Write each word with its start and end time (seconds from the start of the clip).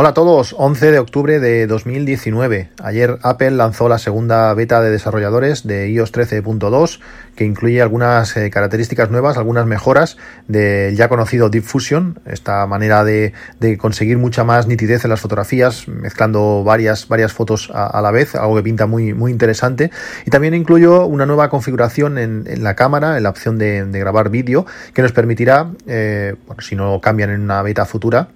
Hola 0.00 0.10
a 0.10 0.14
todos, 0.14 0.54
11 0.56 0.92
de 0.92 1.00
octubre 1.00 1.40
de 1.40 1.66
2019. 1.66 2.68
Ayer 2.84 3.18
Apple 3.24 3.50
lanzó 3.50 3.88
la 3.88 3.98
segunda 3.98 4.54
beta 4.54 4.80
de 4.80 4.92
desarrolladores 4.92 5.66
de 5.66 5.90
iOS 5.90 6.12
13.2 6.12 7.00
que 7.34 7.44
incluye 7.44 7.82
algunas 7.82 8.36
eh, 8.36 8.48
características 8.48 9.10
nuevas, 9.10 9.38
algunas 9.38 9.66
mejoras 9.66 10.16
del 10.46 10.94
ya 10.94 11.08
conocido 11.08 11.50
Deep 11.50 11.64
Fusion, 11.64 12.20
esta 12.26 12.64
manera 12.68 13.02
de, 13.02 13.32
conseguir 13.76 14.18
mucha 14.18 14.44
más 14.44 14.68
nitidez 14.68 15.02
en 15.02 15.10
las 15.10 15.20
fotografías, 15.20 15.88
mezclando 15.88 16.62
varias, 16.62 17.08
varias 17.08 17.32
fotos 17.32 17.68
a, 17.74 18.00
la 18.00 18.12
vez, 18.12 18.36
algo 18.36 18.54
que 18.54 18.62
pinta 18.62 18.86
muy, 18.86 19.14
muy 19.14 19.32
interesante. 19.32 19.90
Y 20.24 20.30
también 20.30 20.54
incluyó 20.54 21.06
una 21.06 21.26
nueva 21.26 21.48
configuración 21.48 22.18
en, 22.18 22.62
la 22.62 22.76
cámara, 22.76 23.16
en 23.16 23.24
la 23.24 23.30
opción 23.30 23.58
de, 23.58 23.84
grabar 23.90 24.30
vídeo, 24.30 24.64
que 24.94 25.02
nos 25.02 25.10
permitirá, 25.10 25.72
eh, 25.88 26.36
bueno, 26.46 26.62
si 26.62 26.76
no 26.76 27.00
cambian 27.00 27.30
en 27.30 27.40
una 27.40 27.62
beta 27.62 27.84
futura, 27.84 28.28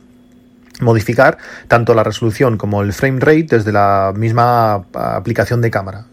modificar 0.80 1.38
tanto 1.68 1.94
la 1.94 2.02
resolución 2.02 2.56
como 2.56 2.82
el 2.82 2.92
frame 2.92 3.20
rate 3.20 3.46
desde 3.50 3.72
la 3.72 4.12
misma 4.14 4.84
aplicación 4.92 5.60
de 5.60 5.70
cámara 5.70 6.06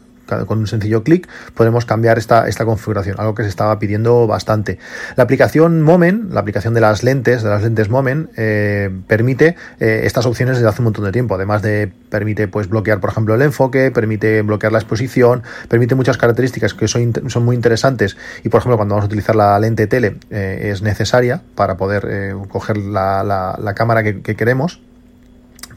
con 0.45 0.59
un 0.59 0.67
sencillo 0.67 1.03
clic 1.03 1.27
podemos 1.53 1.85
cambiar 1.85 2.17
esta, 2.17 2.47
esta 2.47 2.65
configuración, 2.65 3.15
algo 3.19 3.35
que 3.35 3.43
se 3.43 3.49
estaba 3.49 3.77
pidiendo 3.79 4.27
bastante. 4.27 4.79
La 5.15 5.23
aplicación 5.23 5.81
Moment, 5.81 6.31
la 6.31 6.39
aplicación 6.41 6.73
de 6.73 6.81
las 6.81 7.03
lentes, 7.03 7.43
de 7.43 7.49
las 7.49 7.63
lentes 7.63 7.89
Moment, 7.89 8.29
eh, 8.37 8.89
permite 9.07 9.55
eh, 9.79 10.01
estas 10.03 10.25
opciones 10.25 10.57
desde 10.57 10.69
hace 10.69 10.81
un 10.81 10.85
montón 10.85 11.05
de 11.05 11.11
tiempo. 11.11 11.35
Además 11.35 11.61
de 11.61 11.91
permite 12.09 12.47
pues 12.47 12.69
bloquear, 12.69 12.99
por 12.99 13.09
ejemplo, 13.11 13.35
el 13.35 13.41
enfoque, 13.41 13.91
permite 13.91 14.41
bloquear 14.41 14.71
la 14.71 14.79
exposición, 14.79 15.43
permite 15.67 15.95
muchas 15.95 16.17
características 16.17 16.73
que 16.73 16.87
son, 16.87 17.13
son 17.27 17.45
muy 17.45 17.55
interesantes 17.55 18.17
y, 18.43 18.49
por 18.49 18.59
ejemplo, 18.59 18.77
cuando 18.77 18.95
vamos 18.95 19.05
a 19.05 19.07
utilizar 19.07 19.35
la 19.35 19.59
lente 19.59 19.87
tele 19.87 20.17
eh, 20.29 20.69
es 20.71 20.81
necesaria 20.81 21.41
para 21.55 21.77
poder 21.77 22.35
coger 22.49 22.77
la, 22.77 23.23
la, 23.23 23.73
cámara 23.73 24.03
que 24.03 24.35
queremos. 24.35 24.81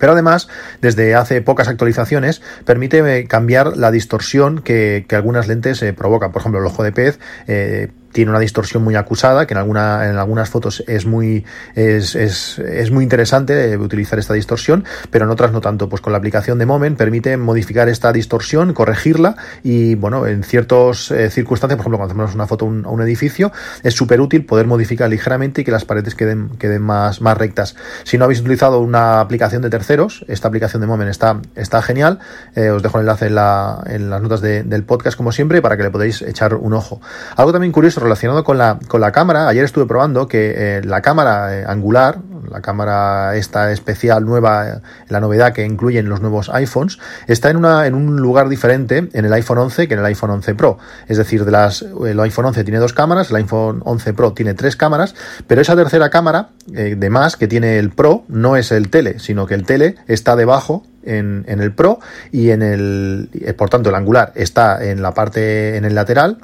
Pero 0.02 0.14
además, 0.14 0.48
desde 0.80 1.14
hace 1.14 1.42
pocas 1.42 1.68
actualizaciones, 1.68 2.42
permite 2.64 2.98
eh, 3.20 3.28
cambiar 3.28 3.76
la 3.76 3.92
distorsión 3.92 4.60
que, 4.60 5.06
algunas 5.12 5.46
lentes 5.46 5.80
eh, 5.80 5.92
provocan. 5.92 6.32
Por 6.32 6.42
ejemplo, 6.42 6.58
el 6.58 6.66
ojo 6.66 6.82
de 6.82 6.90
pez 6.90 7.20
eh, 7.46 7.92
tiene 8.12 8.30
una 8.30 8.40
distorsión 8.40 8.84
muy 8.84 8.94
acusada, 8.94 9.46
que 9.46 9.54
en, 9.54 9.58
alguna, 9.58 10.08
en 10.08 10.16
algunas 10.16 10.50
fotos 10.50 10.84
es 10.86 11.06
muy, 11.06 11.44
es, 11.74 12.14
es, 12.14 12.58
es 12.58 12.90
muy 12.90 13.02
interesante 13.02 13.76
utilizar 13.76 14.18
esta 14.18 14.34
distorsión, 14.34 14.84
pero 15.10 15.24
en 15.24 15.30
otras 15.30 15.52
no 15.52 15.60
tanto. 15.60 15.88
Pues 15.88 16.00
con 16.00 16.12
la 16.12 16.18
aplicación 16.18 16.58
de 16.58 16.66
Moment 16.66 16.96
permite 16.96 17.36
modificar 17.36 17.88
esta 17.88 18.12
distorsión, 18.12 18.72
corregirla 18.72 19.36
y, 19.62 19.94
bueno, 19.94 20.26
en 20.26 20.42
ciertas 20.44 21.10
eh, 21.10 21.30
circunstancias, 21.30 21.76
por 21.76 21.84
ejemplo, 21.84 21.98
cuando 21.98 22.12
hacemos 22.12 22.34
una 22.34 22.46
foto 22.46 22.66
a 22.66 22.68
un, 22.68 23.02
edificio, 23.02 23.50
es 23.82 23.94
súper 23.94 24.20
útil 24.20 24.44
poder 24.44 24.66
modificar 24.66 25.10
ligeramente 25.10 25.62
y 25.62 25.64
que 25.64 25.72
las 25.72 25.84
paredes 25.84 26.14
queden, 26.14 26.50
queden 26.50 26.82
más, 26.82 27.20
más 27.20 27.36
rectas. 27.36 27.74
Si 28.04 28.16
no 28.16 28.24
habéis 28.24 28.40
utilizado 28.40 28.80
una 28.80 29.20
aplicación 29.20 29.60
de 29.62 29.70
terceros, 29.70 30.24
esta 30.28 30.48
aplicación 30.48 30.80
de 30.80 30.86
Moment 30.86 31.10
está, 31.10 31.40
está 31.56 31.82
genial. 31.82 32.20
Eh, 32.54 32.70
os 32.70 32.82
dejo 32.82 32.98
el 32.98 33.02
enlace 33.02 33.26
en, 33.26 33.34
la, 33.34 33.82
en 33.86 34.10
las 34.10 34.22
notas 34.22 34.40
del 34.40 34.84
podcast, 34.84 35.16
como 35.16 35.32
siempre, 35.32 35.60
para 35.62 35.76
que 35.76 35.82
le 35.82 35.90
podáis 35.90 36.22
echar 36.22 36.54
un 36.54 36.74
ojo. 36.74 37.00
Algo 37.36 37.52
también 37.52 37.72
curioso 37.72 38.00
relacionado 38.02 38.44
con 38.44 38.58
la, 38.58 38.78
con 38.88 39.00
la 39.00 39.12
cámara, 39.12 39.48
ayer 39.48 39.64
estuve 39.64 39.86
probando 39.86 40.28
que 40.28 40.54
eh, 40.56 40.82
la 40.84 41.00
cámara 41.00 41.58
eh, 41.58 41.64
angular, 41.66 42.18
la 42.50 42.60
cámara 42.60 43.36
esta 43.36 43.72
especial 43.72 44.24
nueva, 44.24 44.68
eh, 44.68 44.74
la 45.08 45.20
novedad 45.20 45.52
que 45.52 45.64
incluyen 45.64 46.08
los 46.08 46.20
nuevos 46.20 46.50
iPhones, 46.50 46.98
está 47.26 47.50
en, 47.50 47.56
una, 47.56 47.86
en 47.86 47.94
un 47.94 48.16
lugar 48.16 48.48
diferente 48.48 49.08
en 49.12 49.24
el 49.24 49.32
iPhone 49.32 49.58
11 49.58 49.88
que 49.88 49.94
en 49.94 50.00
el 50.00 50.06
iPhone 50.06 50.30
11 50.30 50.54
Pro. 50.54 50.78
Es 51.08 51.16
decir, 51.16 51.42
el 51.42 52.20
iPhone 52.20 52.44
11 52.46 52.64
tiene 52.64 52.78
dos 52.78 52.92
cámaras, 52.92 53.30
el 53.30 53.36
iPhone 53.36 53.80
11 53.84 54.12
Pro 54.14 54.32
tiene 54.32 54.54
tres 54.54 54.76
cámaras, 54.76 55.14
pero 55.46 55.60
esa 55.60 55.76
tercera 55.76 56.10
cámara 56.10 56.50
de 56.66 57.10
más 57.10 57.36
que 57.36 57.48
tiene 57.48 57.78
el 57.78 57.90
Pro 57.90 58.24
no 58.28 58.56
es 58.56 58.72
el 58.72 58.90
tele, 58.90 59.18
sino 59.18 59.46
que 59.46 59.54
el 59.54 59.64
tele 59.64 59.96
está 60.06 60.36
debajo 60.36 60.84
en, 61.04 61.44
en, 61.48 61.60
el 61.60 61.72
Pro 61.72 62.00
y 62.30 62.50
en 62.50 62.62
el, 62.62 63.54
por 63.56 63.70
tanto, 63.70 63.88
el 63.88 63.94
angular 63.94 64.32
está 64.34 64.84
en 64.84 65.02
la 65.02 65.14
parte, 65.14 65.76
en 65.76 65.84
el 65.84 65.94
lateral, 65.94 66.38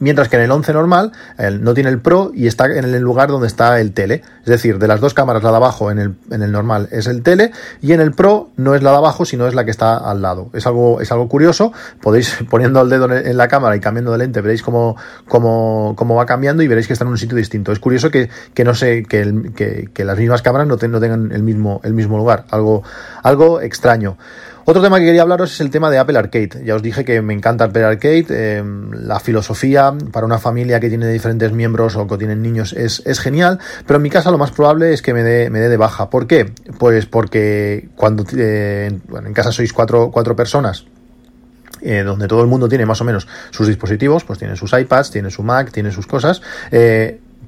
Mientras 0.00 0.28
que 0.28 0.36
en 0.36 0.42
el 0.42 0.50
11 0.50 0.72
normal 0.72 1.12
no 1.60 1.74
tiene 1.74 1.90
el 1.90 2.00
Pro 2.00 2.32
y 2.34 2.46
está 2.46 2.66
en 2.66 2.84
el 2.84 3.00
lugar 3.00 3.28
donde 3.28 3.46
está 3.46 3.80
el 3.80 3.92
tele. 3.92 4.22
Es 4.40 4.50
decir, 4.50 4.78
de 4.78 4.88
las 4.88 5.00
dos 5.00 5.14
cámaras, 5.14 5.42
la 5.42 5.50
de 5.50 5.56
abajo 5.56 5.90
en 5.90 5.98
el, 5.98 6.14
en 6.30 6.42
el 6.42 6.52
normal 6.52 6.88
es 6.90 7.06
el 7.06 7.22
tele 7.22 7.52
y 7.80 7.92
en 7.92 8.00
el 8.00 8.12
Pro 8.12 8.50
no 8.56 8.74
es 8.74 8.82
la 8.82 8.90
de 8.90 8.96
abajo, 8.98 9.24
sino 9.24 9.46
es 9.46 9.54
la 9.54 9.64
que 9.64 9.70
está 9.70 9.96
al 9.96 10.22
lado. 10.22 10.50
Es 10.52 10.66
algo, 10.66 11.00
es 11.00 11.10
algo 11.12 11.28
curioso. 11.28 11.72
Podéis 12.00 12.36
poniendo 12.50 12.80
el 12.82 12.90
dedo 12.90 13.10
en 13.12 13.36
la 13.36 13.48
cámara 13.48 13.76
y 13.76 13.80
cambiando 13.80 14.12
de 14.12 14.18
lente, 14.18 14.40
veréis 14.40 14.62
cómo, 14.62 14.96
cómo, 15.28 15.94
cómo 15.96 16.14
va 16.14 16.26
cambiando 16.26 16.62
y 16.62 16.68
veréis 16.68 16.86
que 16.86 16.92
está 16.92 17.04
en 17.04 17.10
un 17.10 17.18
sitio 17.18 17.36
distinto. 17.36 17.72
Es 17.72 17.78
curioso 17.78 18.10
que, 18.10 18.28
que 18.52 18.64
no 18.64 18.74
sé, 18.74 19.04
que, 19.04 19.52
que, 19.54 19.88
que, 19.92 20.04
las 20.04 20.18
mismas 20.18 20.42
cámaras 20.42 20.66
no, 20.66 20.76
no 20.76 21.00
tengan 21.00 21.32
el 21.32 21.42
mismo, 21.42 21.80
el 21.84 21.94
mismo 21.94 22.16
lugar. 22.16 22.44
Algo, 22.50 22.82
algo 23.22 23.60
extraño. 23.60 24.16
Otro 24.66 24.80
tema 24.80 24.98
que 24.98 25.04
quería 25.04 25.20
hablaros 25.20 25.52
es 25.52 25.60
el 25.60 25.68
tema 25.68 25.90
de 25.90 25.98
Apple 25.98 26.18
Arcade. 26.18 26.64
Ya 26.64 26.74
os 26.74 26.82
dije 26.82 27.04
que 27.04 27.20
me 27.20 27.34
encanta 27.34 27.64
Apple 27.64 27.84
Arcade. 27.84 28.26
Eh, 28.30 28.64
la 28.92 29.20
filosofía 29.20 29.92
para 30.10 30.24
una 30.24 30.38
familia 30.38 30.80
que 30.80 30.88
tiene 30.88 31.06
diferentes 31.08 31.52
miembros 31.52 31.96
o 31.96 32.06
que 32.06 32.16
tienen 32.16 32.40
niños 32.40 32.72
es, 32.72 33.02
genial, 33.20 33.58
pero 33.86 33.98
en 33.98 34.02
mi 34.02 34.08
casa 34.08 34.30
lo 34.30 34.38
más 34.38 34.52
probable 34.52 34.94
es 34.94 35.02
que 35.02 35.12
me 35.12 35.22
dé, 35.22 35.50
me 35.50 35.60
dé 35.60 35.68
de 35.68 35.76
baja. 35.76 36.08
¿Por 36.08 36.26
qué? 36.26 36.50
Pues 36.78 37.04
porque 37.04 37.90
cuando 37.94 38.24
eh, 38.34 38.90
en 39.12 39.34
casa 39.34 39.52
sois 39.52 39.70
cuatro, 39.74 40.10
cuatro 40.10 40.34
personas 40.34 40.86
eh, 41.82 42.02
donde 42.02 42.26
todo 42.26 42.40
el 42.40 42.46
mundo 42.46 42.66
tiene 42.66 42.86
más 42.86 43.02
o 43.02 43.04
menos 43.04 43.28
sus 43.50 43.68
dispositivos, 43.68 44.24
pues 44.24 44.38
tiene 44.38 44.56
sus 44.56 44.72
iPads, 44.72 45.10
tiene 45.10 45.30
su 45.30 45.42
Mac, 45.42 45.72
tiene 45.72 45.90
sus 45.90 46.06
cosas. 46.06 46.40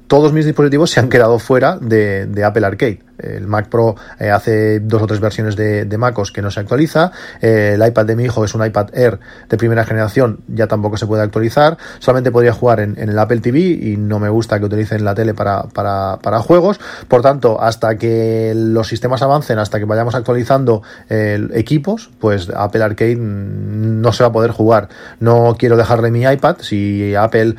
todos 0.05 0.33
mis 0.33 0.45
dispositivos 0.45 0.91
se 0.91 0.99
han 0.99 1.09
quedado 1.09 1.39
fuera 1.39 1.79
de 1.79 2.43
Apple 2.45 2.67
Arcade. 2.67 3.06
El 3.17 3.47
Mac 3.47 3.69
Pro 3.69 3.95
eh, 4.19 4.29
hace 4.29 4.79
dos 4.79 5.01
o 5.01 5.07
tres 5.07 5.19
versiones 5.19 5.55
de, 5.55 5.97
MacOS 5.97 6.31
que 6.31 6.41
no 6.41 6.51
se 6.51 6.59
actualiza. 6.59 7.11
Eh, 7.41 7.73
el 7.75 7.85
iPad 7.85 8.05
de 8.05 8.15
mi 8.15 8.25
hijo 8.25 8.45
es 8.45 8.53
un 8.53 8.65
iPad 8.65 8.89
Air 8.93 9.19
de 9.49 9.57
primera 9.57 9.83
generación, 9.83 10.39
ya 10.47 10.67
tampoco 10.67 10.97
se 10.97 11.07
puede 11.07 11.23
actualizar. 11.23 11.77
Solamente 11.99 12.31
podría 12.31 12.53
jugar 12.53 12.79
en, 12.79 12.97
el 12.97 13.17
Apple 13.17 13.39
TV 13.39 13.59
y 13.59 13.97
no 13.97 14.19
me 14.19 14.29
gusta 14.29 14.59
que 14.59 14.65
utilicen 14.65 15.03
la 15.03 15.15
tele 15.15 15.33
para, 15.33 15.63
para, 15.63 16.39
juegos. 16.39 16.79
Por 17.07 17.21
tanto, 17.21 17.59
hasta 17.61 17.97
que 17.97 18.53
los 18.55 18.87
sistemas 18.87 19.21
avancen, 19.21 19.57
hasta 19.57 19.79
que 19.79 19.85
vayamos 19.85 20.13
actualizando 20.13 20.83
eh, 21.09 21.47
equipos, 21.53 22.11
pues 22.19 22.49
Apple 22.55 22.83
Arcade 22.83 23.15
no 23.15 24.13
se 24.13 24.23
va 24.23 24.29
a 24.29 24.31
poder 24.31 24.51
jugar. 24.51 24.89
No 25.19 25.55
quiero 25.57 25.77
dejarle 25.77 26.11
mi 26.11 26.23
iPad. 26.23 26.57
Si 26.59 27.15
Apple 27.15 27.55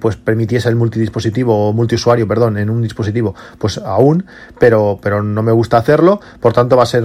pues 0.00 0.16
permitiese 0.16 0.68
el 0.68 0.76
multidispositivo 0.76 1.68
o 1.68 1.72
multiusuario, 1.72 2.28
perdón, 2.28 2.58
en 2.58 2.70
un 2.70 2.82
dispositivo, 2.82 3.34
pues 3.58 3.78
aún, 3.78 4.24
pero 4.58 4.99
pero 5.00 5.22
no 5.22 5.42
me 5.42 5.52
gusta 5.52 5.78
hacerlo, 5.78 6.20
por 6.40 6.52
tanto 6.52 6.76
va 6.76 6.84
a 6.84 6.86
ser, 6.86 7.04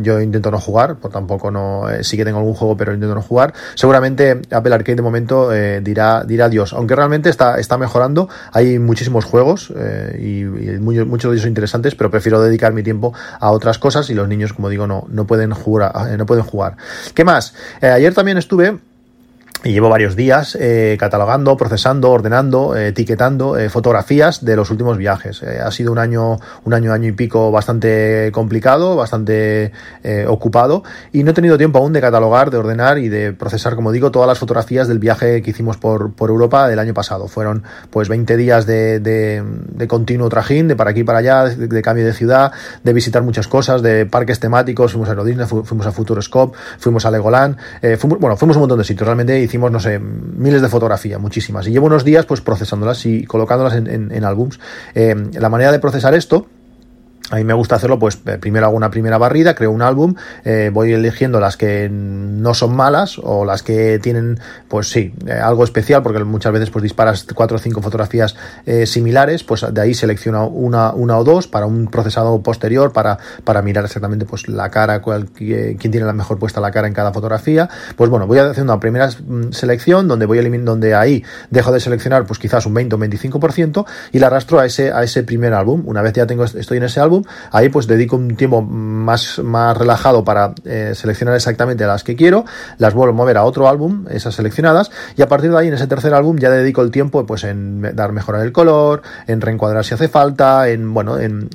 yo 0.00 0.20
intento 0.20 0.50
no 0.50 0.60
jugar, 0.60 0.96
por 0.96 1.10
tampoco 1.10 1.50
no, 1.50 1.88
eh, 1.88 2.04
sí 2.04 2.16
que 2.16 2.24
tengo 2.24 2.38
algún 2.38 2.54
juego, 2.54 2.76
pero 2.76 2.94
intento 2.94 3.14
no 3.14 3.22
jugar. 3.22 3.54
Seguramente 3.74 4.42
Apple 4.50 4.74
Arcade 4.74 4.96
de 4.96 5.02
momento 5.02 5.52
eh, 5.52 5.80
dirá, 5.80 6.24
dirá 6.24 6.46
adiós, 6.46 6.72
aunque 6.72 6.94
realmente 6.94 7.28
está, 7.28 7.58
está 7.58 7.78
mejorando, 7.78 8.28
hay 8.52 8.78
muchísimos 8.78 9.24
juegos 9.24 9.72
eh, 9.76 10.18
y, 10.20 10.44
muchos, 10.78 11.30
de 11.30 11.36
ellos 11.36 11.46
interesantes, 11.46 11.94
pero 11.94 12.10
prefiero 12.10 12.40
dedicar 12.40 12.72
mi 12.72 12.82
tiempo 12.82 13.14
a 13.40 13.50
otras 13.50 13.78
cosas 13.78 14.10
y 14.10 14.14
los 14.14 14.28
niños, 14.28 14.52
como 14.52 14.68
digo, 14.68 14.86
no, 14.86 15.06
no 15.08 15.26
pueden 15.26 15.52
jugar, 15.52 15.92
no 16.16 16.26
pueden 16.26 16.44
jugar. 16.44 16.76
¿Qué 17.14 17.24
más? 17.24 17.54
ayer 17.80 18.14
también 18.14 18.38
estuve 18.38 18.78
y 19.64 19.72
llevo 19.72 19.88
varios 19.88 20.16
días 20.16 20.56
eh, 20.60 20.96
catalogando, 20.98 21.56
procesando, 21.56 22.10
ordenando, 22.10 22.76
eh, 22.76 22.88
etiquetando 22.88 23.56
eh, 23.56 23.68
fotografías 23.68 24.44
de 24.44 24.54
los 24.54 24.70
últimos 24.70 24.96
viajes. 24.96 25.42
ha 25.42 25.70
sido 25.70 25.92
un 25.92 25.98
año, 25.98 26.38
un 26.64 26.74
año, 26.74 26.92
año 26.92 27.08
y 27.08 27.12
pico 27.12 27.50
bastante 27.50 28.30
complicado, 28.32 28.96
bastante 28.96 29.72
ocupado 30.28 30.84
y 31.12 31.24
no 31.24 31.32
he 31.32 31.34
tenido 31.34 31.58
tiempo 31.58 31.78
aún 31.78 31.92
de 31.92 32.00
catalogar, 32.00 32.50
de 32.50 32.58
ordenar 32.58 32.98
y 32.98 33.08
de 33.08 33.32
procesar, 33.32 33.74
como 33.74 33.92
digo, 33.92 34.10
todas 34.10 34.28
las 34.28 34.38
fotografías 34.38 34.88
del 34.88 34.98
viaje 34.98 35.42
que 35.42 35.50
hicimos 35.50 35.76
por, 35.76 36.12
por 36.12 36.30
Europa 36.30 36.68
del 36.68 36.78
año 36.78 36.94
pasado. 36.94 37.28
Fueron 37.28 37.64
pues 37.90 38.08
20 38.08 38.36
días 38.36 38.66
de, 38.66 39.00
de, 39.00 39.88
continuo 39.88 40.28
trajín, 40.28 40.68
de 40.68 40.76
para 40.76 40.90
aquí 40.90 41.02
para 41.02 41.18
allá, 41.18 41.44
de, 41.44 41.82
cambio 41.82 42.04
de 42.04 42.12
ciudad, 42.12 42.52
de 42.82 42.92
visitar 42.92 43.22
muchas 43.22 43.48
cosas, 43.48 43.82
de 43.82 44.06
parques 44.06 44.38
temáticos, 44.38 44.92
fuimos 44.92 45.08
a 45.08 45.12
Aerodisney, 45.12 45.46
fuimos 45.46 45.86
a 45.86 45.92
Futuroscope, 45.92 46.56
fuimos 46.78 47.04
a 47.06 47.10
Legoland, 47.10 47.56
fuimos, 47.98 48.18
bueno, 48.20 48.36
fuimos 48.36 48.56
a 48.56 48.58
un 48.58 48.62
montón 48.62 48.78
de 48.78 48.84
sitios. 48.84 49.06
Realmente 49.06 49.40
hicimos 49.40 49.55
no 49.58 49.80
sé, 49.80 49.98
miles 49.98 50.62
de 50.62 50.68
fotografías, 50.68 51.20
muchísimas. 51.20 51.66
Y 51.66 51.70
llevo 51.70 51.86
unos 51.86 52.04
días 52.04 52.26
pues 52.26 52.40
procesándolas 52.40 53.04
y 53.06 53.24
colocándolas 53.24 53.74
en, 53.74 54.12
en, 54.12 54.24
álbums. 54.24 54.60
Eh, 54.94 55.14
la 55.32 55.48
manera 55.48 55.72
de 55.72 55.78
procesar 55.78 56.14
esto 56.14 56.46
a 57.30 57.36
mí 57.36 57.44
me 57.44 57.54
gusta 57.54 57.76
hacerlo, 57.76 57.98
pues 57.98 58.18
eh, 58.26 58.38
primero 58.38 58.66
hago 58.66 58.76
una 58.76 58.90
primera 58.90 59.18
barrida, 59.18 59.54
creo 59.54 59.70
un 59.70 59.82
álbum, 59.82 60.14
eh, 60.44 60.70
voy 60.72 60.92
eligiendo 60.92 61.40
las 61.40 61.56
que 61.56 61.88
no 61.90 62.54
son 62.54 62.74
malas 62.74 63.18
o 63.22 63.44
las 63.44 63.62
que 63.62 63.98
tienen, 63.98 64.38
pues 64.68 64.90
sí, 64.90 65.12
eh, 65.26 65.32
algo 65.32 65.64
especial, 65.64 66.02
porque 66.02 66.22
muchas 66.24 66.52
veces 66.52 66.70
pues 66.70 66.82
disparas 66.82 67.26
cuatro 67.34 67.56
o 67.56 67.60
cinco 67.60 67.82
fotografías 67.82 68.36
similares, 68.84 69.44
pues 69.44 69.64
de 69.72 69.80
ahí 69.80 69.94
selecciono 69.94 70.48
una, 70.48 70.92
una 70.92 71.18
o 71.18 71.24
dos 71.24 71.46
para 71.46 71.66
un 71.66 71.88
procesado 71.88 72.42
posterior, 72.42 72.92
para, 72.92 73.18
para 73.44 73.62
mirar 73.62 73.84
exactamente 73.84 74.24
pues 74.24 74.48
la 74.48 74.70
cara, 74.70 75.00
quién 75.00 75.78
tiene 75.78 76.06
la 76.06 76.12
mejor 76.12 76.38
puesta 76.38 76.60
la 76.60 76.70
cara 76.70 76.86
en 76.86 76.94
cada 76.94 77.12
fotografía. 77.12 77.68
Pues 77.96 78.10
bueno, 78.10 78.26
voy 78.26 78.38
hacer 78.38 78.64
una 78.64 78.80
primera 78.80 79.08
mm, 79.08 79.52
selección 79.52 80.08
donde 80.08 80.26
voy 80.26 80.38
eliminando, 80.38 80.72
donde 80.72 80.94
ahí 80.94 81.24
dejo 81.50 81.72
de 81.72 81.80
seleccionar 81.80 82.26
pues 82.26 82.38
quizás 82.38 82.66
un 82.66 82.74
20 82.74 82.94
o 82.94 82.98
un 82.98 83.04
25% 83.04 83.86
y 84.12 84.18
la 84.18 84.28
arrastro 84.28 84.58
a 84.58 84.66
ese, 84.66 84.92
a 84.92 85.02
ese 85.02 85.22
primer 85.22 85.54
álbum. 85.54 85.82
Una 85.86 86.02
vez 86.02 86.12
ya 86.12 86.26
tengo, 86.26 86.44
estoy 86.44 86.78
en 86.78 86.84
ese 86.84 87.00
álbum, 87.00 87.15
ahí 87.50 87.68
pues 87.68 87.86
dedico 87.86 88.16
un 88.16 88.36
tiempo 88.36 88.62
más, 88.62 89.38
más 89.38 89.76
relajado 89.76 90.24
para 90.24 90.52
eh, 90.64 90.92
seleccionar 90.94 91.34
exactamente 91.34 91.86
las 91.86 92.04
que 92.04 92.16
quiero, 92.16 92.44
las 92.78 92.94
vuelvo 92.94 93.12
a 93.12 93.16
mover 93.16 93.36
a 93.36 93.44
otro 93.44 93.68
álbum, 93.68 94.06
esas 94.10 94.34
seleccionadas, 94.34 94.90
y 95.16 95.22
a 95.22 95.28
partir 95.28 95.50
de 95.50 95.58
ahí 95.58 95.68
en 95.68 95.74
ese 95.74 95.86
tercer 95.86 96.14
álbum 96.14 96.38
ya 96.38 96.50
dedico 96.50 96.82
el 96.82 96.90
tiempo 96.90 97.26
pues 97.26 97.44
en 97.44 97.82
dar 97.94 98.12
mejorar 98.12 98.42
el 98.42 98.52
color, 98.52 99.02
en 99.26 99.40
reencuadrar 99.40 99.84
si 99.84 99.94
hace 99.94 100.08
falta, 100.08 100.68
en 100.68 100.92
bueno, 100.92 101.18
en 101.18 101.48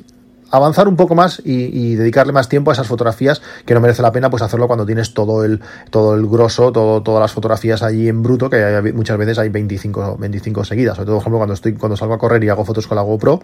avanzar 0.52 0.86
un 0.86 0.96
poco 0.96 1.14
más 1.14 1.42
y, 1.44 1.96
dedicarle 1.96 2.32
más 2.32 2.48
tiempo 2.48 2.70
a 2.70 2.74
esas 2.74 2.86
fotografías 2.86 3.42
que 3.64 3.74
no 3.74 3.80
merece 3.80 4.02
la 4.02 4.12
pena 4.12 4.30
pues 4.30 4.42
hacerlo 4.42 4.66
cuando 4.66 4.86
tienes 4.86 5.14
todo 5.14 5.44
el 5.44 5.60
todo 5.90 6.14
el 6.14 6.26
grosso, 6.26 6.70
todo, 6.70 7.02
todas 7.02 7.20
las 7.20 7.32
fotografías 7.32 7.82
allí 7.82 8.08
en 8.08 8.22
bruto, 8.22 8.50
que 8.50 8.92
muchas 8.94 9.16
veces 9.16 9.38
hay 9.38 9.48
25, 9.48 10.18
25 10.18 10.64
seguidas, 10.64 10.96
sobre 10.96 11.06
todo 11.06 11.16
por 11.16 11.22
ejemplo 11.22 11.38
cuando 11.38 11.54
estoy 11.54 11.72
cuando 11.72 11.96
salgo 11.96 12.14
a 12.14 12.18
correr 12.18 12.44
y 12.44 12.50
hago 12.50 12.64
fotos 12.64 12.86
con 12.86 12.96
la 12.96 13.02
GoPro 13.02 13.42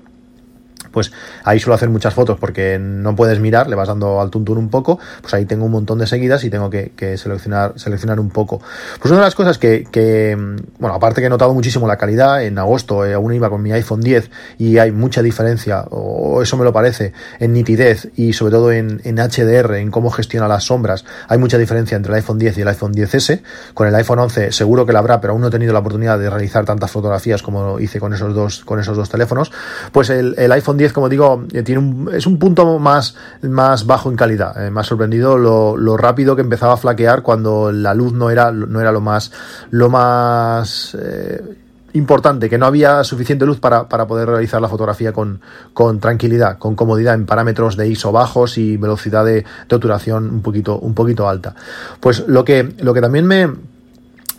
pues 0.91 1.13
ahí 1.45 1.59
suelo 1.61 1.75
hacer 1.75 1.89
muchas 1.89 2.15
fotos 2.15 2.39
porque 2.39 2.79
no 2.79 3.15
puedes 3.17 3.41
mirar, 3.41 3.69
le 3.69 3.77
vas 3.77 3.89
dando 3.89 4.21
al 4.21 4.31
tuntún 4.31 4.59
un 4.59 4.69
poco, 4.69 4.99
pues 5.21 5.35
ahí 5.35 5.45
tengo 5.45 5.65
un 5.65 5.73
montón 5.73 5.99
de 5.99 6.07
seguidas 6.07 6.45
y 6.45 6.51
tengo 6.51 6.71
que, 6.71 6.93
seleccionar, 7.17 7.75
seleccionar 7.77 8.21
un 8.21 8.31
poco. 8.31 8.61
Pues 9.01 9.11
una 9.11 9.21
de 9.21 9.27
las 9.27 9.35
cosas 9.35 9.59
que, 9.59 10.37
bueno, 10.79 10.95
aparte 10.95 11.21
que 11.21 11.27
he 11.27 11.31
notado 11.31 11.55
muchísimo 11.55 11.87
la 11.87 11.97
calidad, 11.97 12.43
en 12.43 12.59
agosto 12.59 13.05
eh, 13.05 13.15
aún 13.15 13.35
iba 13.35 13.51
con 13.51 13.63
mi 13.63 13.73
iPhone 13.73 14.01
10 14.01 14.31
y 14.59 14.79
hay 14.79 14.93
mucha 14.93 15.23
diferencia, 15.23 15.85
o 15.91 16.43
eso 16.43 16.57
me 16.57 16.65
lo 16.65 16.73
parece, 16.73 17.13
en 17.39 17.53
nitidez 17.53 18.11
y 18.17 18.33
sobre 18.33 18.53
todo 18.53 18.73
en, 18.73 19.01
en 19.05 19.17
HDR, 19.17 19.77
en 19.77 19.91
cómo 19.91 20.11
gestiona 20.11 20.49
las 20.49 20.65
sombras, 20.65 21.05
hay 21.29 21.39
mucha 21.39 21.59
diferencia 21.59 21.97
entre 21.97 22.13
el 22.13 22.17
iPhone 22.17 22.39
10 22.39 22.59
y 22.59 22.61
el 22.63 22.69
iPhone 22.69 22.95
10S. 22.95 23.43
Con 23.75 23.87
el 23.87 23.95
iPhone 23.95 24.19
11 24.19 24.53
seguro 24.53 24.87
que 24.87 24.93
la 24.93 25.01
habrá, 25.01 25.21
pero 25.21 25.33
aún 25.33 25.43
no 25.43 25.49
he 25.49 25.51
tenido 25.51 25.73
la 25.73 25.81
oportunidad 25.81 26.19
de 26.19 26.31
realizar 26.31 26.65
tantas 26.65 26.91
fotografías 26.91 27.43
como 27.43 27.79
hice 27.81 28.01
con 28.01 28.15
esos 28.15 28.35
dos, 28.35 28.65
con 28.65 28.81
esos 28.81 28.97
dos 28.97 29.09
teléfonos. 29.09 29.53
Pues 29.93 30.11
el, 30.11 30.35
el 30.39 30.53
iPhone 30.53 30.78
10, 30.79 30.93
como 30.93 31.09
digo, 31.09 31.45
eh, 31.53 31.63
tiene 31.63 31.81
un, 31.81 32.11
es 32.15 32.27
un 32.27 32.39
punto 32.39 32.79
más, 32.79 33.15
más 33.43 33.87
bajo 33.87 34.11
en 34.11 34.17
calidad. 34.17 34.67
Eh, 34.67 34.71
me 34.71 34.81
ha 34.81 34.85
sorprendido 34.85 35.37
lo, 35.37 35.97
rápido 35.97 36.37
que 36.37 36.43
empezaba 36.43 36.75
a 36.75 36.77
flaquear 36.77 37.23
cuando 37.23 37.73
la 37.73 37.95
luz 37.95 38.13
no 38.13 38.31
era, 38.31 38.51
no 38.53 38.81
era 38.81 38.93
lo 38.93 39.01
más, 39.01 39.33
lo 39.71 39.91
más 39.91 40.97
eh, 40.99 41.43
importante, 41.93 42.49
que 42.49 42.57
no 42.57 42.67
había 42.67 43.05
suficiente 43.05 43.45
luz 43.45 43.59
para, 43.61 43.89
para 43.89 44.07
poder 44.07 44.29
realizar 44.29 44.61
la 44.63 44.69
fotografía 44.69 45.13
con, 45.13 45.41
con, 45.75 45.99
tranquilidad, 45.99 46.59
con 46.59 46.75
comodidad, 46.75 47.15
en 47.15 47.27
parámetros 47.27 47.77
de 47.77 47.89
ISO 47.89 48.13
bajos 48.13 48.57
y 48.59 48.77
velocidad 48.77 49.25
de, 49.25 49.45
de 49.69 49.77
obturación 49.77 50.31
un 50.31 50.43
poquito, 50.43 50.79
un 50.79 50.95
poquito 50.95 51.29
alta. 51.29 51.55
Pues 52.01 52.27
lo 52.27 52.45
que, 52.45 52.75
lo 52.79 52.95
que 52.95 53.01
también 53.01 53.27
me, 53.27 53.49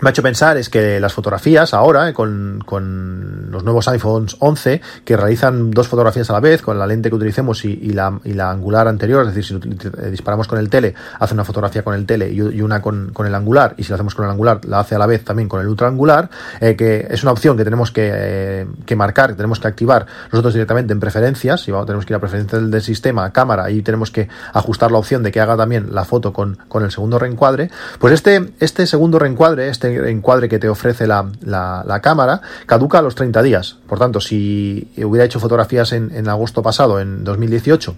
me 0.02 0.10
ha 0.10 0.12
hecho 0.12 0.24
pensar 0.24 0.58
es 0.58 0.70
que 0.70 1.00
las 1.00 1.14
fotografías 1.14 1.74
ahora, 1.74 2.10
eh, 2.10 2.14
con, 2.14 2.62
con, 2.66 3.52
los 3.52 3.64
nuevos 3.64 3.88
iPhones 3.88 4.38
11, 4.40 4.82
que 5.04 5.18
realizan 5.18 5.72
dos 5.72 5.88
fotografías 5.88 6.30
a 6.30 6.34
la 6.34 6.40
vez, 6.40 6.62
con 6.62 6.78
la 6.80 6.88
lente 6.88 7.10
que 7.10 7.16
utilicemos 7.16 7.66
y, 7.66 7.76
la, 7.94 8.20
y 8.24 8.34
la, 8.34 8.52
angular 8.52 8.88
anterior, 8.88 9.28
es 9.28 9.36
decir, 9.36 9.60
si 9.62 9.88
eh, 9.88 10.10
disparamos 10.10 10.48
con 10.48 10.60
el 10.60 10.70
tele, 10.70 10.94
hace 11.20 11.34
una 11.34 11.44
fotografía 11.44 11.84
con 11.84 11.96
el 11.96 12.06
tele 12.06 12.32
y, 12.32 12.62
una 12.62 12.82
con, 12.82 13.12
con, 13.12 13.26
el 13.26 13.36
angular, 13.36 13.74
y 13.78 13.84
si 13.84 13.90
lo 13.90 13.96
hacemos 13.96 14.16
con 14.16 14.26
el 14.26 14.32
angular, 14.32 14.64
la 14.66 14.80
hace 14.80 14.96
a 14.96 15.00
la 15.00 15.06
vez 15.06 15.24
también 15.26 15.50
con 15.50 15.60
el 15.62 15.68
ultra 15.68 15.88
angular, 15.88 16.30
eh, 16.62 16.76
que 16.76 17.08
es 17.10 17.24
una 17.24 17.32
opción 17.32 17.58
que 17.58 17.64
tenemos 17.64 17.92
que, 17.92 18.10
eh, 18.14 18.68
que, 18.86 18.96
marcar, 18.96 19.32
que 19.32 19.36
tenemos 19.36 19.60
que 19.60 19.68
activar 19.68 20.06
nosotros 20.32 20.54
directamente 20.54 20.94
en 20.94 21.00
preferencias, 21.00 21.68
y 21.68 21.72
vamos, 21.72 21.88
tenemos 21.88 22.06
que 22.06 22.14
ir 22.14 22.18
a 22.18 22.20
preferencias 22.20 22.62
del, 22.62 22.72
del 22.72 22.82
sistema, 22.82 23.32
cámara, 23.34 23.70
y 23.72 23.82
tenemos 23.82 24.12
que 24.12 24.30
ajustar 24.54 24.92
la 24.92 25.00
opción 25.00 25.24
de 25.24 25.32
que 25.32 25.42
haga 25.42 25.58
también 25.58 25.88
la 25.92 26.06
foto 26.06 26.32
con, 26.32 26.58
con 26.68 26.84
el 26.84 26.92
segundo 26.92 27.20
reencuadre, 27.20 27.70
pues 28.00 28.14
este, 28.14 28.54
este 28.60 28.88
segundo 28.88 29.20
reencuadre, 29.20 29.70
este 29.70 29.89
encuadre 29.90 30.50
que 30.50 30.60
te 30.60 30.70
ofrece 30.70 31.08
la, 31.08 31.30
la, 31.42 32.00
cámara 32.02 32.42
caduca 32.66 33.00
a 33.00 33.02
los 33.02 33.16
30 33.16 33.42
días. 33.42 33.78
Por 33.88 34.00
tanto, 34.00 34.22
si 34.22 34.90
hubiera 34.98 35.26
hecho 35.26 35.40
fotografías 35.40 35.92
en, 35.92 36.12
en 36.16 36.28
agosto 36.30 36.62
pasado, 36.62 37.00
en 37.00 37.24
2018, 37.24 37.96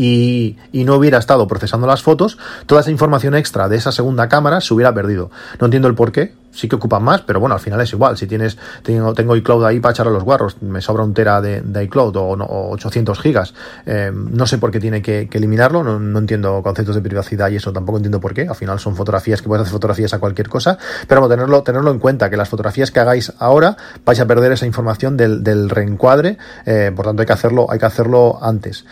y, 0.00 0.56
y, 0.72 0.84
no 0.84 0.94
hubiera 0.94 1.18
estado 1.18 1.46
procesando 1.46 1.86
las 1.86 2.02
fotos, 2.02 2.38
toda 2.64 2.80
esa 2.80 2.90
información 2.90 3.34
extra 3.34 3.68
de 3.68 3.76
esa 3.76 3.92
segunda 3.92 4.30
cámara 4.30 4.62
se 4.62 4.72
hubiera 4.72 4.94
perdido. 4.94 5.30
No 5.60 5.66
entiendo 5.66 5.88
el 5.88 5.94
por 5.94 6.10
qué, 6.10 6.32
sí 6.52 6.68
que 6.68 6.76
ocupan 6.76 7.02
más, 7.02 7.20
pero 7.20 7.38
bueno, 7.38 7.54
al 7.54 7.60
final 7.60 7.82
es 7.82 7.92
igual. 7.92 8.16
Si 8.16 8.26
tienes, 8.26 8.56
tengo, 8.82 9.12
tengo 9.12 9.36
iCloud 9.36 9.62
ahí 9.64 9.78
para 9.78 9.92
echar 9.92 10.08
a 10.08 10.10
los 10.10 10.24
guarros, 10.24 10.62
me 10.62 10.80
sobra 10.80 11.04
un 11.04 11.12
tera 11.12 11.42
de, 11.42 11.62
iCloud 11.84 12.16
o, 12.16 12.24
o, 12.30 12.70
800 12.70 13.20
gigas, 13.20 13.52
eh, 13.84 14.10
no 14.14 14.46
sé 14.46 14.56
por 14.56 14.70
qué 14.70 14.80
tiene 14.80 15.02
que, 15.02 15.28
eliminarlo, 15.30 15.82
no, 15.82 15.98
no, 15.98 16.18
entiendo 16.18 16.62
conceptos 16.62 16.94
de 16.94 17.02
privacidad 17.02 17.50
y 17.50 17.56
eso 17.56 17.70
tampoco 17.70 17.98
entiendo 17.98 18.20
por 18.20 18.32
qué. 18.32 18.48
Al 18.48 18.56
final 18.56 18.80
son 18.80 18.96
fotografías 18.96 19.42
que 19.42 19.48
puedes 19.48 19.62
hacer 19.62 19.72
fotografías 19.72 20.14
a 20.14 20.18
cualquier 20.18 20.48
cosa, 20.48 20.78
pero 21.06 21.20
bueno, 21.20 21.34
tenerlo, 21.34 21.62
tenerlo 21.62 21.90
en 21.90 21.98
cuenta, 21.98 22.30
que 22.30 22.38
las 22.38 22.48
fotografías 22.48 22.90
que 22.90 23.00
hagáis 23.00 23.34
ahora 23.38 23.76
vais 24.06 24.18
a 24.18 24.26
perder 24.26 24.52
esa 24.52 24.64
información 24.64 25.18
del, 25.18 25.44
del 25.44 25.68
reencuadre, 25.68 26.38
eh, 26.64 26.90
por 26.96 27.04
tanto 27.04 27.20
hay 27.20 27.26
que 27.26 27.32
hacerlo, 27.34 27.66
hay 27.70 27.78
que 27.78 27.86
hacerlo 27.86 28.38
antes. 28.42 28.86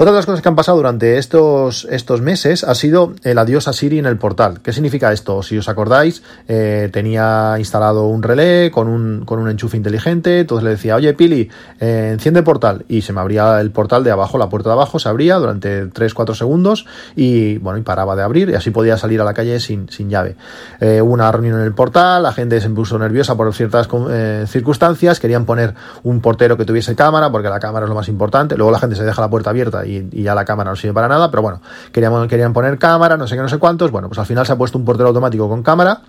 Otra 0.00 0.12
de 0.12 0.18
las 0.18 0.26
cosas 0.26 0.42
que 0.42 0.48
han 0.48 0.54
pasado 0.54 0.76
durante 0.76 1.18
estos, 1.18 1.84
estos 1.90 2.20
meses 2.20 2.62
ha 2.62 2.76
sido 2.76 3.14
el 3.24 3.36
adiós 3.36 3.66
a 3.66 3.72
Siri 3.72 3.98
en 3.98 4.06
el 4.06 4.16
portal. 4.16 4.60
¿Qué 4.62 4.72
significa 4.72 5.12
esto? 5.12 5.42
Si 5.42 5.58
os 5.58 5.68
acordáis, 5.68 6.22
eh, 6.46 6.88
tenía 6.92 7.56
instalado 7.58 8.06
un 8.06 8.22
relé 8.22 8.70
con 8.70 8.86
un, 8.86 9.24
con 9.24 9.40
un 9.40 9.50
enchufe 9.50 9.76
inteligente, 9.76 10.38
entonces 10.38 10.62
le 10.62 10.70
decía, 10.70 10.94
oye 10.94 11.14
Pili, 11.14 11.50
eh, 11.80 12.10
enciende 12.12 12.44
portal 12.44 12.84
y 12.86 13.02
se 13.02 13.12
me 13.12 13.20
abría 13.20 13.60
el 13.60 13.72
portal 13.72 14.04
de 14.04 14.12
abajo, 14.12 14.38
la 14.38 14.48
puerta 14.48 14.68
de 14.68 14.74
abajo 14.74 15.00
se 15.00 15.08
abría 15.08 15.34
durante 15.34 15.86
3-4 15.90 16.36
segundos 16.36 16.86
y 17.16 17.58
bueno, 17.58 17.80
y 17.80 17.82
paraba 17.82 18.14
de 18.14 18.22
abrir 18.22 18.50
y 18.50 18.54
así 18.54 18.70
podía 18.70 18.96
salir 18.98 19.20
a 19.20 19.24
la 19.24 19.34
calle 19.34 19.58
sin, 19.58 19.88
sin 19.88 20.10
llave. 20.10 20.36
Eh, 20.78 21.02
hubo 21.02 21.12
una 21.12 21.32
reunión 21.32 21.58
en 21.58 21.64
el 21.64 21.74
portal, 21.74 22.22
la 22.22 22.32
gente 22.32 22.60
se 22.60 22.70
puso 22.70 23.00
nerviosa 23.00 23.36
por 23.36 23.52
ciertas 23.52 23.88
eh, 24.10 24.44
circunstancias, 24.46 25.18
querían 25.18 25.44
poner 25.44 25.74
un 26.04 26.20
portero 26.20 26.56
que 26.56 26.64
tuviese 26.64 26.94
cámara 26.94 27.32
porque 27.32 27.48
la 27.48 27.58
cámara 27.58 27.86
es 27.86 27.88
lo 27.88 27.96
más 27.96 28.06
importante, 28.06 28.56
luego 28.56 28.70
la 28.70 28.78
gente 28.78 28.94
se 28.94 29.02
deja 29.02 29.20
la 29.20 29.28
puerta 29.28 29.50
abierta 29.50 29.87
y, 29.88 30.22
ya 30.22 30.34
la 30.34 30.44
cámara 30.44 30.70
no 30.70 30.76
sirve 30.76 30.94
para 30.94 31.08
nada, 31.08 31.30
pero 31.30 31.42
bueno, 31.42 31.60
querían, 31.92 32.28
querían 32.28 32.52
poner 32.52 32.78
cámara, 32.78 33.16
no 33.16 33.26
sé 33.26 33.36
qué, 33.36 33.42
no 33.42 33.48
sé 33.48 33.58
cuántos, 33.58 33.90
bueno, 33.90 34.08
pues 34.08 34.18
al 34.18 34.26
final 34.26 34.46
se 34.46 34.52
ha 34.52 34.56
puesto 34.56 34.78
un 34.78 34.84
portero 34.84 35.08
automático 35.08 35.48
con 35.48 35.62
cámara. 35.62 36.02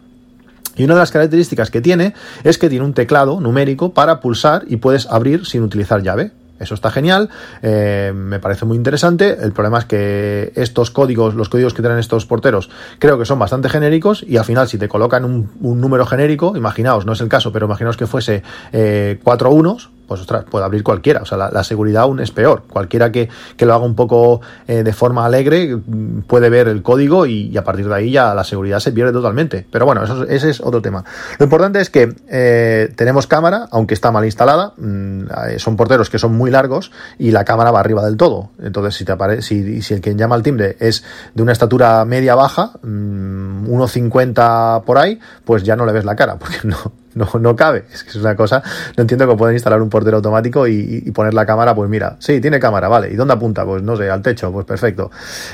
Y 0.75 0.85
una 0.85 0.93
de 0.93 1.01
las 1.01 1.11
características 1.11 1.71
que 1.71 1.81
tiene 1.81 2.13
es 2.43 2.57
que 2.57 2.69
tiene 2.69 2.85
un 2.85 2.93
teclado 2.93 3.39
numérico 3.41 3.93
para 3.93 4.21
pulsar 4.21 4.63
y 4.67 4.77
puedes 4.77 5.07
abrir 5.07 5.45
sin 5.45 5.63
utilizar 5.63 6.01
llave. 6.01 6.31
Eso 6.59 6.73
está 6.73 6.91
genial, 6.91 7.29
eh, 7.61 8.11
me 8.13 8.39
parece 8.39 8.65
muy 8.65 8.75
interesante. 8.75 9.37
El 9.41 9.53
problema 9.53 9.79
es 9.79 9.85
que 9.85 10.51
estos 10.55 10.91
códigos, 10.91 11.33
los 11.33 11.49
códigos 11.49 11.73
que 11.73 11.81
tienen 11.81 11.99
estos 11.99 12.25
porteros, 12.25 12.69
creo 12.99 13.17
que 13.17 13.25
son 13.25 13.39
bastante 13.39 13.69
genéricos 13.69 14.23
y 14.27 14.37
al 14.37 14.45
final 14.45 14.67
si 14.67 14.77
te 14.77 14.89
colocan 14.89 15.23
un, 15.23 15.51
un 15.61 15.79
número 15.79 16.05
genérico, 16.05 16.57
imaginaos, 16.57 17.05
no 17.05 17.13
es 17.13 17.21
el 17.21 17.29
caso, 17.29 17.51
pero 17.51 17.65
imaginaos 17.65 17.95
que 17.95 18.07
fuese 18.07 18.43
eh, 18.73 19.19
cuatro 19.23 19.51
unos, 19.51 19.89
pues 20.09 20.21
ostras, 20.21 20.43
puede 20.49 20.65
abrir 20.65 20.83
cualquiera. 20.83 21.21
O 21.21 21.25
sea, 21.25 21.37
la, 21.37 21.63
seguridad 21.63 22.01
aún 22.01 22.19
es 22.19 22.31
peor. 22.31 22.63
Cualquiera 22.67 23.11
que, 23.11 23.29
que 23.55 23.67
lo 23.67 23.75
haga 23.75 23.85
un 23.85 23.93
poco 23.93 24.41
eh, 24.67 24.81
de 24.81 24.91
forma 24.91 25.23
alegre 25.23 25.75
mm, 25.75 26.21
puede 26.21 26.49
ver 26.49 26.67
el 26.67 26.81
código 26.81 27.27
y, 27.27 27.55
a 27.55 27.63
partir 27.63 27.87
de 27.87 27.93
ahí 27.93 28.09
ya 28.09 28.33
la 28.33 28.43
seguridad 28.43 28.79
se 28.79 28.91
pierde 28.91 29.11
totalmente. 29.11 29.67
Pero 29.71 29.85
bueno, 29.85 30.03
eso, 30.03 30.23
ese 30.23 30.49
es 30.49 30.61
otro 30.61 30.81
tema. 30.81 31.05
Lo 31.37 31.43
importante 31.43 31.79
es 31.79 31.91
que 31.91 32.11
eh, 32.27 32.91
tenemos 32.95 33.27
cámara, 33.27 33.67
aunque 33.69 33.93
está 33.93 34.11
mal 34.11 34.25
instalada. 34.25 34.73
Mm, 34.77 35.25
eh, 35.47 35.59
son 35.59 35.75
porteros 35.75 36.09
que 36.09 36.17
son 36.17 36.35
muy 36.35 36.49
largos 36.49 36.91
y 37.19 37.29
la 37.29 37.45
cámara 37.45 37.69
va 37.69 37.79
arriba 37.79 38.03
del 38.03 38.17
todo. 38.17 38.49
Entonces, 38.59 38.95
si, 38.95 39.05
te 39.05 39.11
aparece, 39.11 39.43
si, 39.43 39.93
el 39.93 40.01
que 40.01 40.15
llama 40.15 40.33
al 40.33 40.41
timbre 40.41 40.75
es 40.79 41.03
de 41.35 41.43
una 41.43 41.51
estatura 41.51 42.03
media-baja, 42.03 42.71
1,50 42.81 44.81
mm, 44.81 44.85
por 44.85 44.97
ahí, 44.97 45.19
pues 45.45 45.61
ya 45.61 45.75
no 45.75 45.85
le 45.85 45.91
ves 45.91 46.03
la 46.03 46.15
cara, 46.15 46.35
porque 46.39 46.57
no, 46.63 46.77
no, 47.19 47.39
no 47.39 47.55
cabe. 47.55 47.85
Es 47.93 48.03
que 48.03 48.11
es 48.11 48.15
una 48.15 48.35
cosa, 48.35 48.63
no 48.97 49.01
entiendo 49.01 49.25
cómo 49.25 49.37
pueden 49.37 49.55
instalar 49.55 49.81
un 49.81 49.89
portero 49.89 50.17
automático 50.17 50.67
y, 50.67 51.11
poner 51.11 51.33
la 51.33 51.45
cámara, 51.45 51.75
pues 51.75 51.89
mira, 51.89 52.15
sí, 52.19 52.39
tiene 52.39 52.59
cámara, 52.59 52.87
vale. 52.87 53.11
¿Y 53.11 53.15
dónde 53.15 53.33
apunta? 53.33 53.65
Pues 53.65 53.83
no 53.83 53.97
sé, 53.97 54.09
al 54.09 54.21
techo, 54.21 54.51
pues 54.51 54.65
perfecto. 54.65 55.11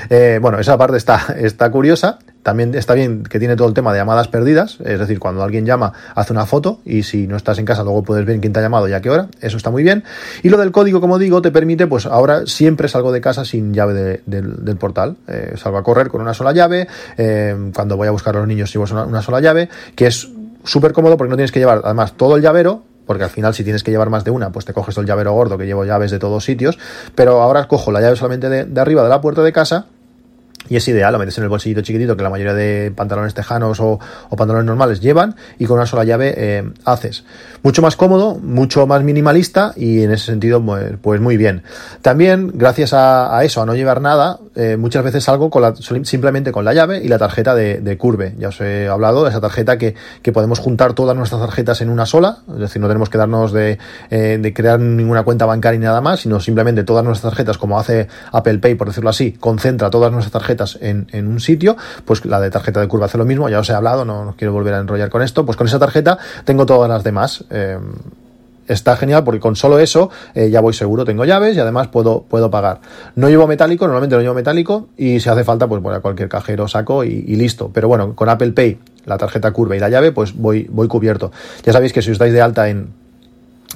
Eh, 0.08 0.38
bueno, 0.40 0.58
esa 0.58 0.78
parte 0.78 0.96
está, 0.96 1.34
está 1.38 1.70
curiosa. 1.70 2.18
También 2.42 2.76
está 2.76 2.94
bien 2.94 3.24
que 3.24 3.40
tiene 3.40 3.56
todo 3.56 3.66
el 3.66 3.74
tema 3.74 3.92
de 3.92 3.98
llamadas 3.98 4.28
perdidas, 4.28 4.78
es 4.84 5.00
decir, 5.00 5.18
cuando 5.18 5.42
alguien 5.42 5.66
llama, 5.66 5.92
hace 6.14 6.32
una 6.32 6.46
foto 6.46 6.80
y 6.84 7.02
si 7.02 7.26
no 7.26 7.36
estás 7.36 7.58
en 7.58 7.64
casa, 7.64 7.82
luego 7.82 8.04
puedes 8.04 8.24
ver 8.24 8.38
quién 8.38 8.52
te 8.52 8.60
ha 8.60 8.62
llamado 8.62 8.88
y 8.88 8.92
a 8.92 9.00
qué 9.00 9.10
hora. 9.10 9.26
Eso 9.40 9.56
está 9.56 9.72
muy 9.72 9.82
bien. 9.82 10.04
Y 10.44 10.48
lo 10.48 10.56
del 10.56 10.70
código, 10.70 11.00
como 11.00 11.18
digo, 11.18 11.42
te 11.42 11.50
permite, 11.50 11.88
pues 11.88 12.06
ahora 12.06 12.46
siempre 12.46 12.86
salgo 12.86 13.10
de 13.10 13.20
casa 13.20 13.44
sin 13.44 13.74
llave 13.74 13.94
de, 13.94 14.22
de, 14.26 14.42
del 14.42 14.76
portal. 14.76 15.16
Eh, 15.26 15.54
salgo 15.56 15.78
a 15.78 15.82
correr 15.82 16.06
con 16.06 16.20
una 16.20 16.34
sola 16.34 16.52
llave. 16.52 16.86
Eh, 17.18 17.72
cuando 17.74 17.96
voy 17.96 18.06
a 18.06 18.12
buscar 18.12 18.36
a 18.36 18.38
los 18.38 18.46
niños, 18.46 18.72
llevo 18.72 18.84
una, 18.92 19.04
una 19.06 19.22
sola 19.22 19.40
llave, 19.40 19.68
que 19.96 20.06
es 20.06 20.28
súper 20.66 20.92
cómodo 20.92 21.16
porque 21.16 21.30
no 21.30 21.36
tienes 21.36 21.52
que 21.52 21.58
llevar 21.58 21.80
además 21.84 22.12
todo 22.12 22.36
el 22.36 22.42
llavero 22.42 22.82
porque 23.06 23.24
al 23.24 23.30
final 23.30 23.54
si 23.54 23.64
tienes 23.64 23.82
que 23.84 23.92
llevar 23.92 24.10
más 24.10 24.24
de 24.24 24.32
una, 24.32 24.50
pues 24.50 24.64
te 24.64 24.72
coges 24.72 24.98
el 24.98 25.06
llavero 25.06 25.32
gordo 25.32 25.56
que 25.56 25.64
llevo 25.64 25.84
llaves 25.84 26.10
de 26.10 26.18
todos 26.18 26.44
sitios, 26.44 26.76
pero 27.14 27.40
ahora 27.40 27.68
cojo 27.68 27.92
la 27.92 28.00
llave 28.00 28.16
solamente 28.16 28.48
de 28.66 28.80
arriba 28.80 29.04
de 29.04 29.08
la 29.08 29.20
puerta 29.20 29.42
de 29.42 29.52
casa 29.52 29.86
y 30.68 30.76
es 30.76 30.88
ideal, 30.88 31.12
lo 31.12 31.18
metes 31.18 31.36
en 31.38 31.44
el 31.44 31.50
bolsillito 31.50 31.80
chiquitito 31.82 32.16
que 32.16 32.22
la 32.22 32.30
mayoría 32.30 32.54
de 32.54 32.92
pantalones 32.94 33.34
tejanos 33.34 33.80
o, 33.80 33.98
pantalones 34.36 34.66
normales 34.66 35.00
llevan 35.00 35.36
y 35.58 35.66
con 35.66 35.76
una 35.76 35.86
sola 35.86 36.04
llave 36.04 36.34
eh, 36.36 36.70
haces. 36.84 37.24
Mucho 37.62 37.82
más 37.82 37.96
cómodo, 37.96 38.36
mucho 38.36 38.86
más 38.86 39.02
minimalista 39.02 39.72
y 39.76 40.02
en 40.02 40.12
ese 40.12 40.26
sentido 40.26 40.62
pues, 41.00 41.20
muy 41.20 41.36
bien. 41.36 41.62
También 42.02 42.52
gracias 42.54 42.92
a, 42.92 43.42
eso, 43.44 43.62
a 43.62 43.66
no 43.66 43.74
llevar 43.74 44.00
nada, 44.00 44.38
eh, 44.54 44.76
muchas 44.76 45.04
veces 45.04 45.24
salgo 45.24 45.50
simplemente 46.02 46.52
con 46.52 46.64
la 46.64 46.74
llave 46.74 47.02
y 47.02 47.08
la 47.08 47.18
tarjeta 47.18 47.54
de, 47.54 47.96
Curve. 47.98 48.34
Ya 48.38 48.48
os 48.48 48.60
he 48.60 48.88
hablado 48.88 49.24
de 49.24 49.30
esa 49.30 49.40
tarjeta 49.40 49.78
que, 49.78 49.94
podemos 50.32 50.58
juntar 50.58 50.92
todas 50.92 51.16
nuestras 51.16 51.40
tarjetas 51.40 51.80
en 51.80 51.88
una 51.88 52.04
sola, 52.04 52.38
es 52.52 52.58
decir, 52.58 52.82
no 52.82 52.88
tenemos 52.88 53.08
que 53.08 53.16
darnos 53.16 53.52
de, 53.52 53.78
eh, 54.10 54.38
de 54.40 54.52
crear 54.52 54.78
ninguna 54.78 55.22
cuenta 55.22 55.46
bancaria 55.46 55.78
ni 55.78 55.86
nada 55.86 56.02
más, 56.02 56.20
sino 56.20 56.40
simplemente 56.40 56.84
todas 56.84 57.04
nuestras 57.04 57.32
tarjetas, 57.32 57.56
como 57.56 57.78
hace 57.78 58.06
Apple 58.32 58.58
Pay, 58.58 58.74
por 58.74 58.88
decirlo 58.88 59.08
así, 59.08 59.32
concentra 59.32 59.88
todas 59.88 60.12
nuestras 60.12 60.32
tarjetas 60.32 60.55
en, 60.80 61.26
un 61.26 61.40
sitio, 61.40 61.76
pues 62.04 62.24
la 62.24 62.40
de 62.40 62.50
tarjeta 62.50 62.80
de 62.80 62.88
curva 62.88 63.06
hace 63.06 63.18
lo 63.18 63.24
mismo, 63.24 63.48
ya 63.48 63.60
os 63.60 63.70
he 63.70 63.74
hablado, 63.74 64.04
no, 64.04 64.34
quiero 64.36 64.52
volver 64.52 64.74
a 64.74 64.78
enrollar 64.78 65.10
con 65.10 65.22
esto, 65.22 65.44
pues 65.44 65.56
con 65.56 65.66
esa 65.66 65.78
tarjeta 65.78 66.18
tengo 66.44 66.66
todas 66.66 66.88
las 66.88 67.04
demás. 67.04 67.44
Eh, 67.50 67.78
está 68.68 68.96
genial 68.96 69.24
porque 69.24 69.40
con 69.40 69.56
solo 69.56 69.78
eso 69.78 70.10
eh, 70.34 70.50
ya 70.50 70.60
voy 70.60 70.74
seguro, 70.74 71.04
tengo 71.04 71.24
llaves 71.24 71.56
y 71.56 71.60
además 71.60 71.88
puedo, 71.88 72.22
puedo 72.22 72.50
pagar. 72.50 72.80
No 73.14 73.28
llevo 73.28 73.46
metálico, 73.46 73.86
normalmente 73.86 74.16
no 74.16 74.22
llevo 74.22 74.34
metálico 74.34 74.88
y 74.96 75.20
si 75.20 75.28
hace 75.28 75.44
falta, 75.44 75.66
pues 75.66 75.82
voy 75.82 75.94
a 75.94 76.00
cualquier 76.00 76.28
cajero 76.28 76.68
saco 76.68 77.04
y, 77.04 77.22
listo. 77.36 77.70
Pero 77.72 77.88
bueno, 77.88 78.14
con 78.14 78.28
Apple 78.28 78.52
Pay, 78.52 78.78
la 79.04 79.18
tarjeta 79.18 79.50
curva 79.52 79.76
y 79.76 79.80
la 79.80 79.88
llave, 79.88 80.12
pues 80.12 80.34
voy, 80.34 80.66
voy 80.70 80.88
cubierto. 80.88 81.32
Ya 81.64 81.72
sabéis 81.72 81.92
que 81.92 82.02
si 82.02 82.10
os 82.10 82.14
estáis 82.14 82.32
de 82.32 82.40
alta 82.40 82.68
en, 82.68 82.88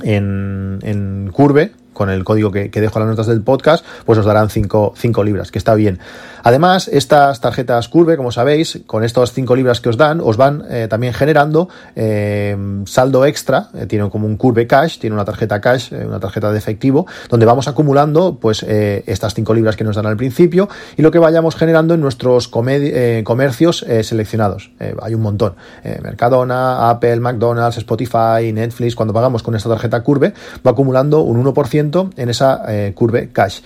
en, 0.03 0.79
en 0.83 1.31
Curve, 1.33 1.73
con 1.92 2.11
el 2.11 2.25
código 2.25 2.50
que, 2.50 2.68
dejo 2.68 2.99
en 2.99 3.06
las 3.06 3.16
notas 3.16 3.26
del 3.26 3.42
podcast, 3.42 3.85
pues 4.04 4.18
os 4.18 4.25
darán 4.25 4.49
5 4.50 4.94
libras, 5.25 5.50
que 5.50 5.59
está 5.59 5.75
bien. 5.75 5.99
Además, 6.42 6.88
estas 6.88 7.40
tarjetas 7.40 7.88
Curve, 7.88 8.16
como 8.16 8.32
sabéis, 8.32 8.80
con 8.87 9.04
estas 9.04 9.32
5 9.32 9.54
libras 9.56 9.80
que 9.80 9.88
os 9.88 9.97
dan, 9.97 10.20
os 10.20 10.37
van 10.37 10.64
eh, 10.70 10.87
también 10.88 11.12
generando 11.12 11.68
eh, 11.94 12.56
saldo 12.87 13.25
extra, 13.26 13.68
eh, 13.75 13.87
tiene 13.87 14.09
como 14.09 14.26
un 14.26 14.37
Curve 14.37 14.66
Cash, 14.66 14.99
tiene 14.99 15.14
una 15.14 15.25
tarjeta 15.25 15.61
Cash, 15.61 15.92
una 15.92 16.20
tarjeta 16.20 16.50
de 16.52 16.59
efectivo, 16.59 17.06
donde 17.28 17.47
vamos 17.47 17.68
acumulando 17.68 18.38
pues 18.40 18.62
estas 18.62 19.35
5 19.35 19.54
libras 19.54 19.76
que 19.76 19.85
nos 19.85 19.97
dan 19.97 20.06
al 20.06 20.16
principio 20.16 20.68
y 20.97 21.02
lo 21.02 21.11
que 21.11 21.18
vayamos 21.18 21.56
generando 21.56 21.94
en 21.94 22.00
nuestros 22.00 22.49
comercios 22.49 23.85
seleccionados. 24.02 24.70
hay 25.02 25.14
un 25.14 25.23
montón. 25.23 25.54
Mercadona, 26.02 26.90
Apple, 26.90 27.20
McDonald's, 27.20 27.78
Spotify, 27.78 28.52
Netflix, 28.52 28.94
cuando 28.94 29.12
pagamos 29.12 29.42
con 29.42 29.54
esta 29.54 29.68
tarjeta 29.68 30.02
Curve, 30.02 30.32
va 30.66 30.70
acumulando 30.70 31.20
un 31.20 31.44
1% 31.44 31.80
en 31.81 32.29
esa 32.29 32.63
Curve 32.95 33.31
Cash. 33.33 33.61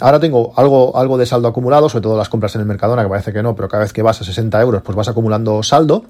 ahora 0.00 0.18
tengo 0.18 0.52
algo, 0.56 0.96
algo 0.96 1.16
de 1.18 1.26
saldo 1.26 1.48
acumulado 1.48 1.88
sobre 1.88 2.02
todo 2.02 2.16
las 2.16 2.28
compras 2.28 2.54
en 2.56 2.62
el 2.62 2.66
Mercadona, 2.66 3.02
que 3.02 3.08
parece 3.08 3.32
que 3.32 3.42
no, 3.42 3.54
pero 3.54 3.68
cada 3.68 3.84
vez 3.84 3.92
que 3.92 4.02
vas 4.02 4.20
a 4.20 4.24
60 4.24 4.60
euros, 4.60 4.82
pues 4.82 4.96
vas 4.96 5.08
acumulando 5.08 5.62
saldo. 5.62 6.04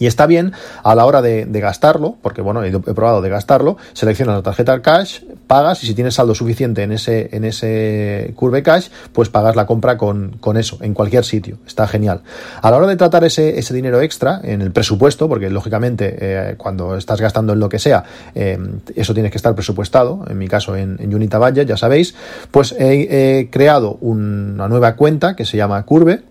Y 0.00 0.06
está 0.06 0.26
bien 0.26 0.52
a 0.82 0.94
la 0.94 1.04
hora 1.04 1.20
de, 1.20 1.46
gastarlo, 1.60 2.16
porque 2.22 2.40
bueno, 2.40 2.64
he, 2.64 2.70
probado 2.70 3.20
de 3.20 3.28
gastarlo, 3.28 3.76
seleccionas 3.92 4.34
la 4.34 4.42
tarjeta 4.42 4.80
cash, 4.80 5.20
pagas 5.46 5.84
y 5.84 5.86
si 5.86 5.94
tienes 5.94 6.14
saldo 6.14 6.34
suficiente 6.34 6.82
en 6.82 6.90
ese, 6.90 7.28
en 7.32 7.44
ese 7.44 8.32
curve 8.34 8.62
cash, 8.62 8.88
pues 9.12 9.28
pagas 9.28 9.56
la 9.56 9.66
compra 9.66 9.98
con, 9.98 10.38
eso, 10.56 10.78
en 10.80 10.94
cualquier 10.94 11.26
sitio. 11.26 11.58
Está 11.66 11.86
genial. 11.86 12.22
A 12.62 12.70
la 12.70 12.78
hora 12.78 12.86
de 12.86 12.96
tratar 12.96 13.24
ese, 13.24 13.58
ese 13.58 13.74
dinero 13.74 14.00
extra 14.00 14.40
en 14.42 14.62
el 14.62 14.72
presupuesto, 14.72 15.28
porque 15.28 15.50
lógicamente 15.50 16.16
eh, 16.18 16.54
cuando 16.56 16.96
estás 16.96 17.20
gastando 17.20 17.52
en 17.52 17.60
lo 17.60 17.68
que 17.68 17.78
sea, 17.78 18.02
eh, 18.34 18.58
eso 18.96 19.12
tiene 19.12 19.30
que 19.30 19.36
estar 19.36 19.54
presupuestado, 19.54 20.24
en 20.30 20.38
mi 20.38 20.48
caso 20.48 20.76
en, 20.76 20.96
en 20.98 21.14
Unita 21.14 21.38
ya 21.50 21.76
sabéis, 21.76 22.14
pues 22.50 22.74
he 22.78 23.48
creado 23.52 23.98
una 24.00 24.66
nueva 24.66 24.96
cuenta 24.96 25.36
que 25.36 25.44
se 25.44 25.58
llama 25.58 25.82
Curve 25.82 26.22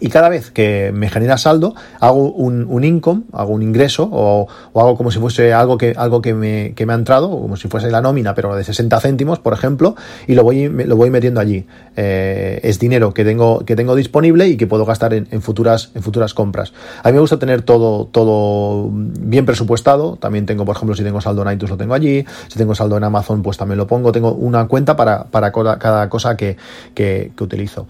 y 0.00 0.08
cada 0.08 0.28
vez 0.28 0.50
que 0.50 0.90
me 0.92 1.08
genera 1.08 1.38
saldo, 1.38 1.74
hago 2.00 2.30
un, 2.32 2.66
un 2.68 2.84
income, 2.84 3.22
hago 3.32 3.52
un 3.52 3.62
ingreso 3.62 4.08
o, 4.10 4.48
o, 4.72 4.80
hago 4.80 4.96
como 4.96 5.10
si 5.10 5.18
fuese 5.18 5.52
algo 5.52 5.78
que, 5.78 5.94
algo 5.96 6.22
que 6.22 6.34
me, 6.34 6.72
que 6.74 6.86
me 6.86 6.92
ha 6.92 6.96
entrado, 6.96 7.30
como 7.30 7.56
si 7.56 7.68
fuese 7.68 7.90
la 7.90 8.00
nómina, 8.00 8.34
pero 8.34 8.56
de 8.56 8.64
60 8.64 8.98
céntimos, 9.00 9.38
por 9.38 9.52
ejemplo, 9.52 9.94
y 10.26 10.34
lo 10.34 10.42
voy, 10.42 10.68
lo 10.68 10.96
voy 10.96 11.10
metiendo 11.10 11.40
allí. 11.40 11.66
Eh, 11.96 12.60
es 12.62 12.78
dinero 12.78 13.12
que 13.12 13.24
tengo, 13.24 13.64
que 13.64 13.76
tengo 13.76 13.94
disponible 13.94 14.48
y 14.48 14.56
que 14.56 14.66
puedo 14.66 14.84
gastar 14.86 15.12
en, 15.12 15.28
en, 15.30 15.42
futuras, 15.42 15.90
en 15.94 16.02
futuras 16.02 16.34
compras. 16.34 16.72
A 17.02 17.08
mí 17.08 17.14
me 17.14 17.20
gusta 17.20 17.38
tener 17.38 17.62
todo, 17.62 18.06
todo 18.06 18.88
bien 18.92 19.44
presupuestado. 19.44 20.16
También 20.16 20.46
tengo, 20.46 20.64
por 20.64 20.76
ejemplo, 20.76 20.96
si 20.96 21.04
tengo 21.04 21.20
saldo 21.20 21.42
en 21.42 21.52
iTunes 21.52 21.70
lo 21.70 21.76
tengo 21.76 21.94
allí. 21.94 22.24
Si 22.48 22.58
tengo 22.58 22.74
saldo 22.74 22.96
en 22.96 23.04
Amazon, 23.04 23.42
pues 23.42 23.56
también 23.56 23.78
lo 23.78 23.86
pongo. 23.86 24.12
Tengo 24.12 24.32
una 24.32 24.66
cuenta 24.66 24.96
para, 24.96 25.24
para 25.24 25.52
cada 25.52 26.08
cosa 26.08 26.36
que, 26.36 26.56
que, 26.94 27.32
que 27.36 27.44
utilizo. 27.44 27.86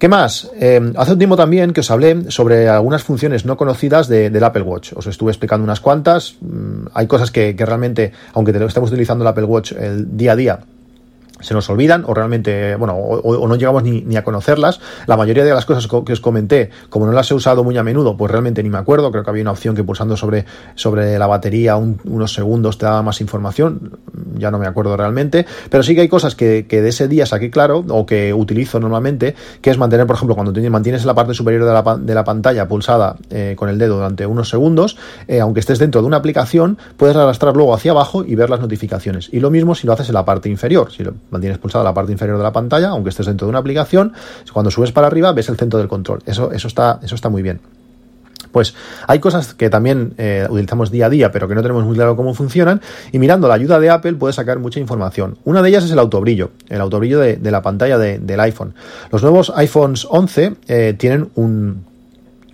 ¿Qué 0.00 0.08
más? 0.08 0.50
Eh, 0.58 0.80
hace 0.96 1.12
un 1.12 1.18
tiempo 1.18 1.36
también 1.36 1.74
que 1.74 1.80
os 1.80 1.90
hablé 1.90 2.30
sobre 2.30 2.70
algunas 2.70 3.02
funciones 3.02 3.44
no 3.44 3.58
conocidas 3.58 4.08
del 4.08 4.42
Apple 4.42 4.62
Watch. 4.62 4.94
Os 4.96 5.06
estuve 5.06 5.30
explicando 5.30 5.62
unas 5.62 5.80
cuantas. 5.80 6.36
Mm, 6.40 6.86
hay 6.94 7.06
cosas 7.06 7.30
que, 7.30 7.54
realmente, 7.58 8.10
aunque 8.32 8.52
estemos 8.64 8.90
utilizando 8.90 9.24
el 9.24 9.28
Apple 9.28 9.44
Watch 9.44 9.72
el 9.72 10.16
día 10.16 10.32
a 10.32 10.36
día, 10.36 10.60
se 11.40 11.54
nos 11.54 11.68
olvidan 11.70 12.04
o 12.06 12.14
realmente, 12.14 12.76
bueno, 12.76 12.94
o, 12.94 13.48
no 13.48 13.56
llegamos 13.56 13.82
ni, 13.82 14.16
a 14.16 14.24
conocerlas. 14.24 14.80
La 15.06 15.16
mayoría 15.16 15.44
de 15.44 15.52
las 15.52 15.66
cosas 15.66 15.86
que 15.86 16.12
os 16.12 16.20
comenté, 16.20 16.70
como 16.88 17.06
no 17.06 17.12
las 17.12 17.30
he 17.30 17.34
usado 17.34 17.64
muy 17.64 17.76
a 17.76 17.82
menudo, 17.82 18.16
pues 18.16 18.30
realmente 18.30 18.62
ni 18.62 18.70
me 18.70 18.78
acuerdo. 18.78 19.10
Creo 19.10 19.24
que 19.24 19.30
había 19.30 19.42
una 19.42 19.52
opción 19.52 19.74
que 19.74 19.84
pulsando 19.84 20.16
sobre, 20.16 20.44
sobre 20.74 21.18
la 21.18 21.26
batería 21.26 21.76
unos 21.76 22.32
segundos 22.32 22.78
te 22.78 22.86
daba 22.86 23.02
más 23.02 23.20
información. 23.20 23.98
Ya 24.36 24.50
no 24.50 24.58
me 24.58 24.66
acuerdo 24.66 24.96
realmente. 24.96 25.46
Pero 25.68 25.82
sí 25.82 25.94
que 25.94 26.02
hay 26.02 26.08
cosas 26.08 26.34
que, 26.34 26.62
de 26.62 26.88
ese 26.88 27.08
día 27.08 27.26
saqué 27.26 27.50
claro 27.50 27.84
o 27.88 28.06
que 28.06 28.32
utilizo 28.32 28.80
normalmente, 28.80 29.34
que 29.60 29.70
es 29.70 29.78
mantener, 29.78 30.06
por 30.06 30.16
ejemplo, 30.16 30.34
cuando 30.34 30.52
mantienes 30.70 31.04
la 31.04 31.14
parte 31.14 31.34
superior 31.34 31.64
de 31.64 31.72
la, 31.72 31.96
de 31.96 32.14
la 32.14 32.24
pantalla 32.24 32.68
pulsada 32.68 33.16
eh, 33.30 33.54
con 33.56 33.68
el 33.68 33.78
dedo 33.78 33.96
durante 33.96 34.26
unos 34.26 34.48
segundos, 34.48 34.96
eh, 35.28 35.40
aunque 35.40 35.60
estés 35.60 35.78
dentro 35.78 36.00
de 36.00 36.06
una 36.06 36.18
aplicación, 36.18 36.78
puedes 36.96 37.16
arrastrar 37.16 37.56
luego 37.56 37.74
hacia 37.74 37.92
abajo 37.92 38.24
y 38.24 38.34
ver 38.34 38.50
las 38.50 38.60
notificaciones. 38.60 39.28
Y 39.32 39.40
lo 39.40 39.50
mismo 39.50 39.74
si 39.74 39.86
lo 39.86 39.92
haces 39.92 40.08
en 40.08 40.14
la 40.14 40.24
parte 40.24 40.48
inferior. 40.48 40.90
Mantienes 41.30 41.58
pulsada 41.58 41.84
la 41.84 41.94
parte 41.94 42.12
inferior 42.12 42.36
de 42.36 42.44
la 42.44 42.52
pantalla, 42.52 42.88
aunque 42.88 43.10
estés 43.10 43.26
dentro 43.26 43.46
de 43.46 43.50
una 43.50 43.58
aplicación, 43.58 44.12
cuando 44.52 44.70
subes 44.70 44.92
para 44.92 45.06
arriba 45.06 45.32
ves 45.32 45.48
el 45.48 45.56
centro 45.56 45.78
del 45.78 45.88
control. 45.88 46.20
Eso, 46.26 46.52
eso, 46.52 46.68
está, 46.68 47.00
eso 47.02 47.14
está 47.14 47.28
muy 47.28 47.42
bien. 47.42 47.60
Pues 48.52 48.74
hay 49.06 49.18
cosas 49.20 49.54
que 49.54 49.70
también 49.70 50.14
eh, 50.18 50.46
utilizamos 50.48 50.90
día 50.90 51.06
a 51.06 51.10
día, 51.10 51.30
pero 51.30 51.48
que 51.48 51.54
no 51.54 51.62
tenemos 51.62 51.84
muy 51.84 51.94
claro 51.94 52.16
cómo 52.16 52.34
funcionan, 52.34 52.80
y 53.12 53.18
mirando 53.18 53.48
la 53.48 53.54
ayuda 53.54 53.78
de 53.78 53.90
Apple 53.90 54.14
puedes 54.14 54.36
sacar 54.36 54.58
mucha 54.58 54.80
información. 54.80 55.38
Una 55.44 55.62
de 55.62 55.68
ellas 55.68 55.84
es 55.84 55.92
el 55.92 55.98
autobrillo, 55.98 56.50
el 56.68 56.80
autobrillo 56.80 57.20
de, 57.20 57.38
la 57.50 57.62
pantalla 57.62 57.98
del 57.98 58.40
iPhone. 58.40 58.74
Los 59.10 59.22
nuevos 59.22 59.52
iPhones 59.54 60.06
11 60.08 60.54
eh, 60.68 60.94
tienen 60.98 61.30
un, 61.34 61.84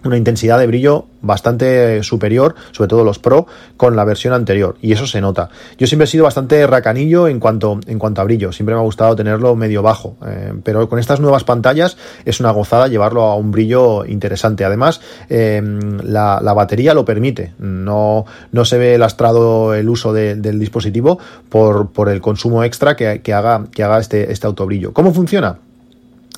una 0.06 0.16
intensidad 0.16 0.58
de 0.58 0.66
brillo 0.66 1.06
bastante 1.22 2.02
superior, 2.02 2.54
sobre 2.72 2.88
todo 2.88 3.04
los 3.04 3.18
Pro, 3.18 3.46
con 3.76 3.96
la 3.96 4.04
versión 4.04 4.32
anterior, 4.32 4.76
y 4.80 4.92
eso 4.92 5.06
se 5.06 5.20
nota. 5.20 5.50
Yo 5.78 5.86
siempre 5.86 6.04
he 6.04 6.08
sido 6.08 6.24
bastante 6.24 6.66
racanillo 6.66 7.28
en 7.28 7.40
cuanto, 7.40 7.80
en 7.86 7.98
cuanto 7.98 8.20
a 8.20 8.24
brillo, 8.24 8.52
siempre 8.52 8.74
me 8.74 8.80
ha 8.80 8.84
gustado 8.84 9.16
tenerlo 9.16 9.56
medio 9.56 9.82
bajo, 9.82 10.16
eh, 10.26 10.52
pero 10.62 10.88
con 10.88 10.98
estas 10.98 11.20
nuevas 11.20 11.44
pantallas 11.44 11.96
es 12.24 12.40
una 12.40 12.50
gozada 12.50 12.88
llevarlo 12.88 13.22
a 13.22 13.36
un 13.36 13.50
brillo 13.50 14.04
interesante. 14.04 14.64
Además, 14.64 15.00
eh, 15.28 15.62
la, 16.02 16.40
batería 16.56 16.94
lo 16.94 17.04
permite, 17.04 17.52
no, 17.58 18.24
no 18.52 18.64
se 18.64 18.78
ve 18.78 18.96
lastrado 18.96 19.74
el 19.74 19.88
uso 19.88 20.12
del 20.12 20.58
dispositivo 20.58 21.18
por, 21.48 21.90
por 21.90 22.08
el 22.08 22.20
consumo 22.20 22.64
extra 22.64 22.96
que, 22.96 23.20
que 23.20 23.34
haga, 23.34 23.66
que 23.70 23.82
haga 23.82 23.98
este, 23.98 24.32
este 24.32 24.46
autobrillo. 24.46 24.92
¿Cómo 24.92 25.12
funciona? 25.12 25.58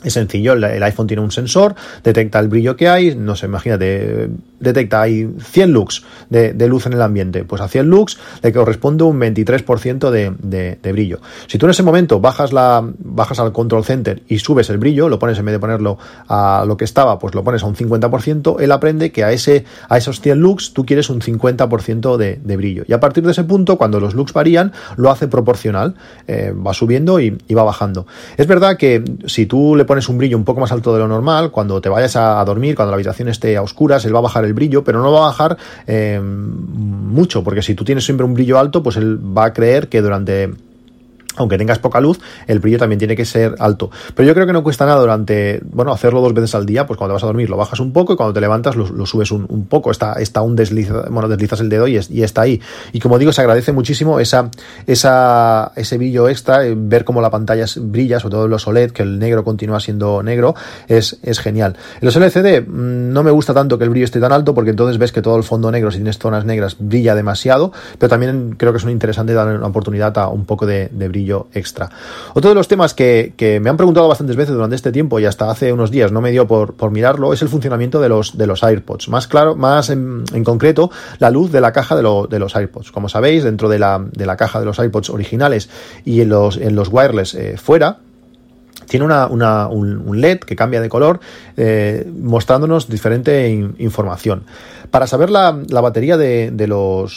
Es 0.05 0.13
sencillo, 0.13 0.53
el 0.53 0.83
iPhone 0.83 1.07
tiene 1.07 1.23
un 1.23 1.33
sensor, 1.33 1.75
detecta 2.05 2.39
el 2.39 2.49
brillo 2.49 2.77
que 2.77 2.89
hay, 2.89 3.17
no 3.17 3.35
sé, 3.35 3.47
imagínate, 3.47 4.29
detecta 4.61 5.03
hay 5.03 5.29
100 5.39 5.73
lux 5.73 6.05
de, 6.31 6.69
luz 6.69 6.87
en 6.87 6.93
el 6.93 7.03
ambiente, 7.03 7.45
pues 7.45 7.63
a 7.63 7.69
100 7.69 7.89
lux 7.89 8.19
le 8.43 8.53
corresponde 8.53 9.05
un 9.05 9.19
23% 9.19 10.11
de, 10.11 10.93
brillo. 10.93 11.21
Si 11.47 11.59
tú 11.59 11.67
en 11.67 11.71
ese 11.71 11.83
momento 11.83 12.21
bajas, 12.21 12.53
la, 12.53 12.85
bajas 12.99 13.39
al 13.41 13.53
control 13.53 13.85
center 13.85 14.23
y 14.29 14.39
subes 14.39 14.71
el 14.71 14.79
brillo, 14.79 15.09
lo 15.09 15.19
pones 15.19 15.39
en 15.39 15.45
vez 15.45 15.55
de 15.55 15.59
ponerlo 15.59 15.99
a 16.29 16.65
lo 16.67 16.77
que 16.77 16.85
estaba, 16.85 17.19
pues 17.19 17.35
lo 17.35 17.45
pones 17.45 17.63
a 17.63 17.67
un 17.67 17.75
50%, 17.75 18.61
él 18.61 18.73
aprende 18.73 19.13
que 19.13 19.25
a, 19.25 19.33
ese, 19.33 19.65
a 19.89 19.99
esos 19.99 20.21
100 20.21 20.39
lux 20.39 20.73
tú 20.73 20.85
quieres 20.85 21.11
un 21.11 21.21
50% 21.21 22.17
de, 22.17 22.41
de 22.43 22.57
brillo. 22.57 22.85
Y 22.87 22.93
a 22.93 23.01
partir 23.01 23.25
de 23.25 23.33
ese 23.33 23.45
punto, 23.45 23.79
cuando 23.79 24.01
los 24.01 24.15
lux 24.15 24.33
varían, 24.33 24.73
lo 24.97 25.11
hace 25.11 25.29
proporcional, 25.29 25.95
eh, 26.27 26.53
va 26.55 26.75
subiendo 26.75 27.21
y, 27.21 27.39
y 27.47 27.55
va 27.55 27.63
bajando. 27.63 28.07
Es 28.37 28.47
verdad 28.47 28.77
que 28.77 29.03
si 29.27 29.47
tú 29.47 29.77
le 29.77 29.85
pones 29.85 30.09
un 30.09 30.19
brillo 30.19 30.37
un 30.37 30.45
poco 30.45 30.61
más 30.61 30.73
alto 30.73 30.93
de 30.93 31.01
lo 31.01 31.09
normal, 31.09 31.51
cuando 31.51 31.81
te 31.81 31.89
vayas 31.89 32.17
a 32.17 32.45
dormir, 32.45 32.75
cuando 32.75 32.91
la 32.91 32.97
habitación 32.97 33.29
esté 33.29 33.57
a 33.57 33.63
oscuras, 33.63 34.05
él 34.05 34.15
va 34.15 34.19
a 34.19 34.23
bajar 34.23 34.45
el 34.45 34.48
brillo, 34.55 34.85
pero 34.85 35.03
no 35.03 35.13
va 35.13 35.19
a 35.19 35.31
bajar 35.31 35.57
eh, 35.87 36.21
mucho, 36.21 37.43
porque 37.43 37.63
si 37.63 37.75
tú 37.75 37.85
tienes 37.85 38.05
siempre 38.05 38.25
un 38.25 38.35
brillo 38.35 38.59
alto, 38.59 38.83
pues 38.83 38.97
él 38.97 39.19
va 39.19 39.47
a 39.47 39.53
creer 39.53 39.89
que 39.89 40.01
durante 40.01 40.51
aunque 41.39 41.59
tengas 41.59 41.79
poca 41.79 42.01
luz, 42.01 42.21
el 42.47 42.59
brillo 42.59 42.79
también 42.79 42.99
tiene 42.99 43.17
que 43.17 43.25
ser 43.25 43.55
alto. 43.59 43.91
Pero 44.15 44.27
yo 44.27 44.35
creo 44.35 44.47
que 44.47 44.53
no 44.53 44.63
cuesta 44.63 44.87
nada 44.87 45.01
durante, 45.01 45.61
bueno, 45.71 45.93
hacerlo 45.93 46.21
dos 46.21 46.35
veces 46.35 46.55
al 46.55 46.67
día, 46.67 46.87
pues 46.87 46.97
cuando 46.97 47.13
te 47.13 47.15
vas 47.15 47.23
a 47.23 47.27
dormir 47.27 47.49
lo 47.49 47.57
bajas 47.57 47.81
un 47.81 47.93
poco 47.93 48.13
y 48.13 48.17
cuando 48.17 48.33
te 48.33 48.41
levantas 48.41 48.77
lo, 48.77 49.07
subes 49.07 49.31
un, 49.31 49.67
poco. 49.69 49.91
Está, 49.91 50.15
está 50.15 50.43
un 50.43 50.57
desliza, 50.57 51.05
bueno, 51.11 51.29
deslizas 51.29 51.61
el 51.61 51.69
dedo 51.69 51.89
y, 51.89 51.99
y, 52.11 52.23
está 52.23 52.43
ahí. 52.43 52.61
Y 52.93 53.01
como 53.01 53.19
digo, 53.19 53.33
se 53.33 53.41
agradece 53.41 53.73
muchísimo 53.73 54.21
esa, 54.21 54.51
esa, 54.87 55.73
ese 55.77 55.99
brillo 55.99 56.29
extra, 56.29 56.67
eh, 56.67 56.75
ver 56.77 57.05
cómo 57.05 57.21
la 57.21 57.31
pantalla 57.31 57.67
brilla, 57.77 58.21
sobre 58.21 58.33
todo 58.33 58.45
en 58.45 58.51
los 58.51 58.67
OLED, 58.67 58.93
que 58.93 59.03
el 59.03 59.19
negro 59.19 59.45
continúa 59.45 59.81
siendo 59.81 60.23
negro, 60.23 60.55
es, 60.89 61.19
es 61.23 61.41
genial. 61.41 61.77
En 62.01 62.07
los 62.07 62.17
LCD 62.17 62.67
no 62.67 63.23
me 63.23 63.31
gusta 63.31 63.55
tanto 63.55 63.79
que 63.79 63.85
el 63.85 63.91
brillo 63.91 64.05
esté 64.05 64.21
tan 64.21 64.33
alto 64.33 64.55
porque 64.55 64.71
entonces 64.71 64.99
ves 64.99 65.13
que 65.13 65.23
todo 65.23 65.37
el 65.37 65.45
fondo 65.45 65.71
negro, 65.71 65.91
si 65.91 65.99
tienes 65.99 66.19
zonas 66.19 66.45
negras, 66.45 66.77
brilla 66.79 67.15
demasiado, 67.15 67.73
pero 67.99 68.09
también 68.09 68.55
creo 68.57 68.73
que 68.73 68.79
es 68.79 68.85
interesante 68.85 69.35
dar 69.35 69.49
una 69.49 69.67
oportunidad 69.67 70.17
a 70.19 70.29
un 70.29 70.45
poco 70.45 70.67
de 70.67 70.89
brillo 71.09 71.28
extra. 71.55 71.91
Otro 72.35 72.51
de 72.51 72.55
los 72.55 72.69
temas 72.69 72.95
que, 72.95 73.33
me 73.63 73.71
han 73.71 73.77
preguntado 73.77 74.09
bastantes 74.09 74.37
veces 74.37 74.55
durante 74.55 74.77
este 74.77 74.93
tiempo 74.93 75.19
y 75.21 75.25
hasta 75.25 75.51
hace 75.51 75.73
unos 75.73 75.91
días 75.91 76.13
no 76.13 76.21
me 76.21 76.31
dio 76.31 76.47
por, 76.47 76.91
mirarlo 76.91 77.33
es 77.33 77.43
el 77.43 77.49
funcionamiento 77.49 78.01
de 78.01 78.09
los, 78.09 78.37
de 78.37 78.47
los 78.47 78.63
AirPods. 78.63 79.09
Más 79.09 79.27
claro, 79.27 79.57
más 79.57 79.91
en, 79.91 80.25
concreto, 80.45 80.91
la 81.19 81.31
luz 81.31 81.53
de 81.53 81.61
la 81.61 81.73
caja 81.73 81.97
de, 81.97 82.03
los 82.03 82.57
AirPods. 82.57 82.93
Como 82.93 83.09
sabéis, 83.09 83.45
dentro 83.45 83.69
de 83.69 83.79
la, 83.79 84.05
de 84.13 84.27
la, 84.27 84.37
caja 84.37 84.61
de 84.61 84.67
los 84.67 84.79
AirPods 84.79 85.11
originales 85.11 85.69
y 86.05 86.21
en 86.21 86.31
los, 86.31 86.57
en 86.57 86.75
los 86.75 86.89
wireless 86.89 87.35
eh, 87.35 87.57
fuera, 87.57 87.99
tiene 88.89 89.05
una, 89.05 89.69
un, 89.69 90.21
LED 90.21 90.41
que 90.41 90.57
cambia 90.57 90.81
de 90.81 90.89
color 90.89 91.21
eh, 91.57 92.11
mostrándonos 92.21 92.89
diferente 92.89 93.49
información. 93.79 94.45
Para 94.91 95.07
saber 95.07 95.31
la, 95.31 95.53
batería 95.53 96.17
de, 96.17 96.53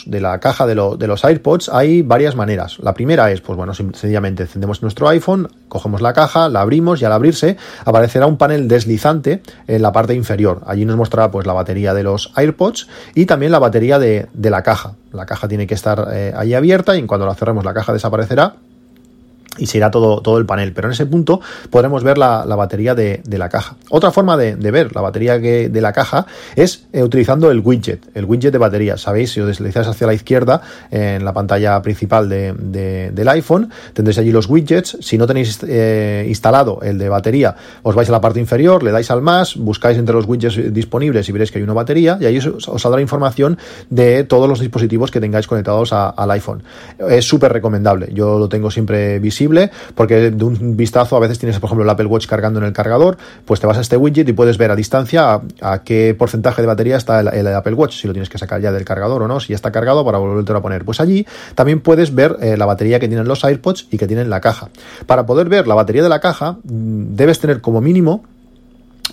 la 0.06 0.40
caja 0.40 0.66
de, 0.66 0.74
los 0.74 1.24
AirPods 1.24 1.68
hay 1.70 2.02
varias 2.02 2.36
maneras. 2.36 2.78
La 2.80 2.94
primera 2.94 3.30
es, 3.30 3.40
pues 3.40 3.56
bueno, 3.56 3.74
sencillamente 3.74 4.42
encendemos 4.42 4.82
nuestro 4.82 5.08
iPhone, 5.08 5.48
cogemos 5.68 6.02
la 6.02 6.12
caja, 6.12 6.48
la 6.48 6.60
abrimos 6.60 7.00
y 7.00 7.04
al 7.04 7.12
abrirse 7.12 7.56
aparecerá 7.84 8.26
un 8.26 8.36
panel 8.36 8.68
deslizante 8.68 9.42
en 9.66 9.82
la 9.82 9.92
parte 9.92 10.14
inferior. 10.14 10.60
Allí 10.66 10.84
nos 10.84 10.96
mostrará 10.96 11.30
pues 11.30 11.46
la 11.46 11.54
batería 11.54 11.94
de 11.94 12.02
los 12.02 12.32
AirPods 12.36 12.88
y 13.14 13.26
también 13.26 13.52
la 13.52 13.58
batería 13.58 13.98
de, 13.98 14.28
la 14.34 14.62
caja. 14.62 14.94
La 15.12 15.24
caja 15.24 15.48
tiene 15.48 15.66
que 15.66 15.74
estar 15.74 16.08
eh, 16.12 16.32
ahí 16.36 16.54
abierta 16.54 16.96
y 16.96 17.02
cuando 17.04 17.26
la 17.26 17.34
cerremos 17.34 17.64
la 17.64 17.72
caja 17.72 17.92
desaparecerá 17.92 18.56
y 19.58 19.66
se 19.66 19.78
irá 19.78 19.90
todo, 19.90 20.20
todo 20.20 20.38
el 20.38 20.46
panel. 20.46 20.72
Pero 20.72 20.88
en 20.88 20.92
ese 20.92 21.06
punto 21.06 21.40
podremos 21.70 22.02
ver 22.02 22.18
la, 22.18 22.44
batería 22.44 22.94
de, 22.94 23.22
la 23.26 23.48
caja. 23.48 23.76
Otra 23.90 24.10
forma 24.10 24.36
de, 24.36 24.54
ver 24.54 24.94
la 24.94 25.00
batería 25.00 25.40
que, 25.40 25.68
de 25.68 25.80
la 25.80 25.92
caja 25.92 26.26
es 26.56 26.86
eh, 26.92 27.02
utilizando 27.02 27.50
el 27.50 27.60
widget, 27.60 28.00
el 28.14 28.24
widget 28.24 28.52
de 28.52 28.58
batería. 28.58 28.96
Sabéis, 28.96 29.32
si 29.32 29.40
os 29.40 29.46
deslizáis 29.46 29.86
hacia 29.86 30.06
la 30.06 30.14
izquierda 30.14 30.62
en 30.90 31.24
la 31.24 31.32
pantalla 31.32 31.80
principal 31.82 32.28
del 32.28 33.28
iPhone, 33.28 33.70
tendréis 33.92 34.18
allí 34.18 34.32
los 34.32 34.48
widgets. 34.48 34.96
Si 35.00 35.18
no 35.18 35.26
tenéis 35.26 35.58
eh, 35.66 36.24
instalado 36.28 36.80
el 36.82 36.98
de 36.98 37.08
batería, 37.08 37.54
os 37.82 37.94
vais 37.94 38.08
a 38.08 38.12
la 38.12 38.20
parte 38.20 38.40
inferior, 38.40 38.82
le 38.82 38.90
dais 38.90 39.10
al 39.10 39.22
más, 39.22 39.56
buscáis 39.56 39.98
entre 39.98 40.14
los 40.14 40.26
widgets 40.26 40.72
disponibles 40.72 41.28
y 41.28 41.32
veréis 41.32 41.50
que 41.50 41.58
hay 41.58 41.64
una 41.64 41.74
batería 41.74 42.18
y 42.20 42.26
ahí 42.26 42.38
os, 42.38 42.68
saldrá 42.80 43.00
información 43.00 43.58
de 43.90 44.24
todos 44.24 44.48
los 44.48 44.60
dispositivos 44.60 45.10
que 45.10 45.20
tengáis 45.20 45.46
conectados 45.46 45.92
al 45.92 46.30
iPhone. 46.30 46.62
Es 46.98 47.26
súper 47.26 47.52
recomendable. 47.52 48.08
Yo 48.12 48.38
lo 48.38 48.48
tengo 48.48 48.70
siempre 48.70 49.18
visible 49.18 49.41
porque 49.94 50.30
de 50.30 50.44
un 50.44 50.76
vistazo 50.76 51.16
a 51.16 51.20
veces 51.20 51.38
tienes, 51.38 51.58
por 51.58 51.68
ejemplo, 51.68 51.84
el 51.84 51.90
Apple 51.90 52.06
Watch 52.06 52.26
cargando 52.26 52.60
en 52.60 52.66
el 52.66 52.72
cargador, 52.72 53.16
pues 53.44 53.60
te 53.60 53.66
vas 53.66 53.78
a 53.78 53.80
este 53.80 53.96
widget 53.96 54.28
y 54.28 54.32
puedes 54.32 54.58
ver 54.58 54.70
a 54.70 54.76
distancia 54.76 55.40
a, 55.60 55.82
qué 55.82 56.14
porcentaje 56.18 56.62
de 56.62 56.66
batería 56.66 56.96
está 56.96 57.20
el, 57.20 57.46
Apple 57.46 57.74
Watch, 57.74 58.00
si 58.00 58.06
lo 58.06 58.12
tienes 58.12 58.28
que 58.28 58.38
sacar 58.38 58.60
ya 58.60 58.72
del 58.72 58.84
cargador 58.84 59.22
o 59.22 59.28
no, 59.28 59.40
si 59.40 59.48
ya 59.48 59.56
está 59.56 59.72
cargado 59.72 60.04
para 60.04 60.18
volverte 60.18 60.52
a 60.52 60.60
poner. 60.60 60.84
Pues 60.84 61.00
allí 61.00 61.26
también 61.54 61.80
puedes 61.80 62.14
ver 62.14 62.36
eh, 62.40 62.56
la 62.56 62.66
batería 62.66 63.00
que 63.00 63.08
tienen 63.08 63.26
los 63.26 63.44
AirPods 63.44 63.88
y 63.90 63.98
que 63.98 64.06
tienen 64.06 64.30
la 64.30 64.40
caja. 64.40 64.68
Para 65.06 65.26
poder 65.26 65.48
ver 65.48 65.66
la 65.66 65.74
batería 65.74 66.02
de 66.02 66.08
la 66.08 66.20
caja, 66.20 66.58
mm, 66.64 67.14
debes 67.14 67.40
tener 67.40 67.60
como 67.60 67.80
mínimo 67.80 68.24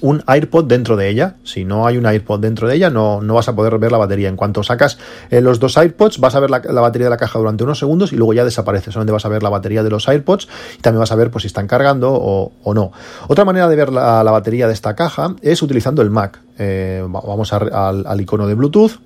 un 0.01 0.23
AirPod 0.27 0.65
dentro 0.65 0.95
de 0.95 1.09
ella. 1.09 1.35
Si 1.43 1.65
no 1.65 1.85
hay 1.85 1.97
un 1.97 2.05
AirPod 2.05 2.39
dentro 2.39 2.67
de 2.67 2.75
ella, 2.75 2.89
no, 2.89 3.21
no 3.21 3.33
vas 3.33 3.49
a 3.49 3.55
poder 3.55 3.77
ver 3.77 3.91
la 3.91 3.97
batería. 3.97 4.29
En 4.29 4.35
cuanto 4.35 4.63
sacas 4.63 4.97
eh, 5.29 5.41
los 5.41 5.59
dos 5.59 5.77
AirPods, 5.77 6.19
vas 6.19 6.35
a 6.35 6.39
ver 6.39 6.49
la, 6.49 6.59
batería 6.59 7.05
de 7.05 7.09
la 7.09 7.17
caja 7.17 7.39
durante 7.39 7.63
unos 7.63 7.79
segundos 7.79 8.13
y 8.13 8.15
luego 8.15 8.33
ya 8.33 8.45
desaparece. 8.45 8.91
Solamente 8.91 9.13
vas 9.13 9.25
a 9.25 9.29
ver 9.29 9.43
la 9.43 9.49
batería 9.49 9.83
de 9.83 9.89
los 9.89 10.07
AirPods 10.07 10.47
y 10.77 10.81
también 10.81 10.99
vas 10.99 11.11
a 11.11 11.15
ver 11.15 11.31
pues, 11.31 11.43
si 11.43 11.47
están 11.47 11.67
cargando 11.67 12.11
o, 12.13 12.73
no. 12.73 12.91
Otra 13.27 13.45
manera 13.45 13.67
de 13.67 13.75
ver 13.75 13.91
la, 13.91 14.23
batería 14.23 14.67
de 14.67 14.73
esta 14.73 14.95
caja 14.95 15.35
es 15.41 15.61
utilizando 15.61 16.01
el 16.01 16.09
Mac. 16.09 16.39
Eh, 16.57 17.03
vamos 17.07 17.53
al, 17.53 18.21
icono 18.21 18.47
de 18.47 18.53
Bluetooth 18.53 18.99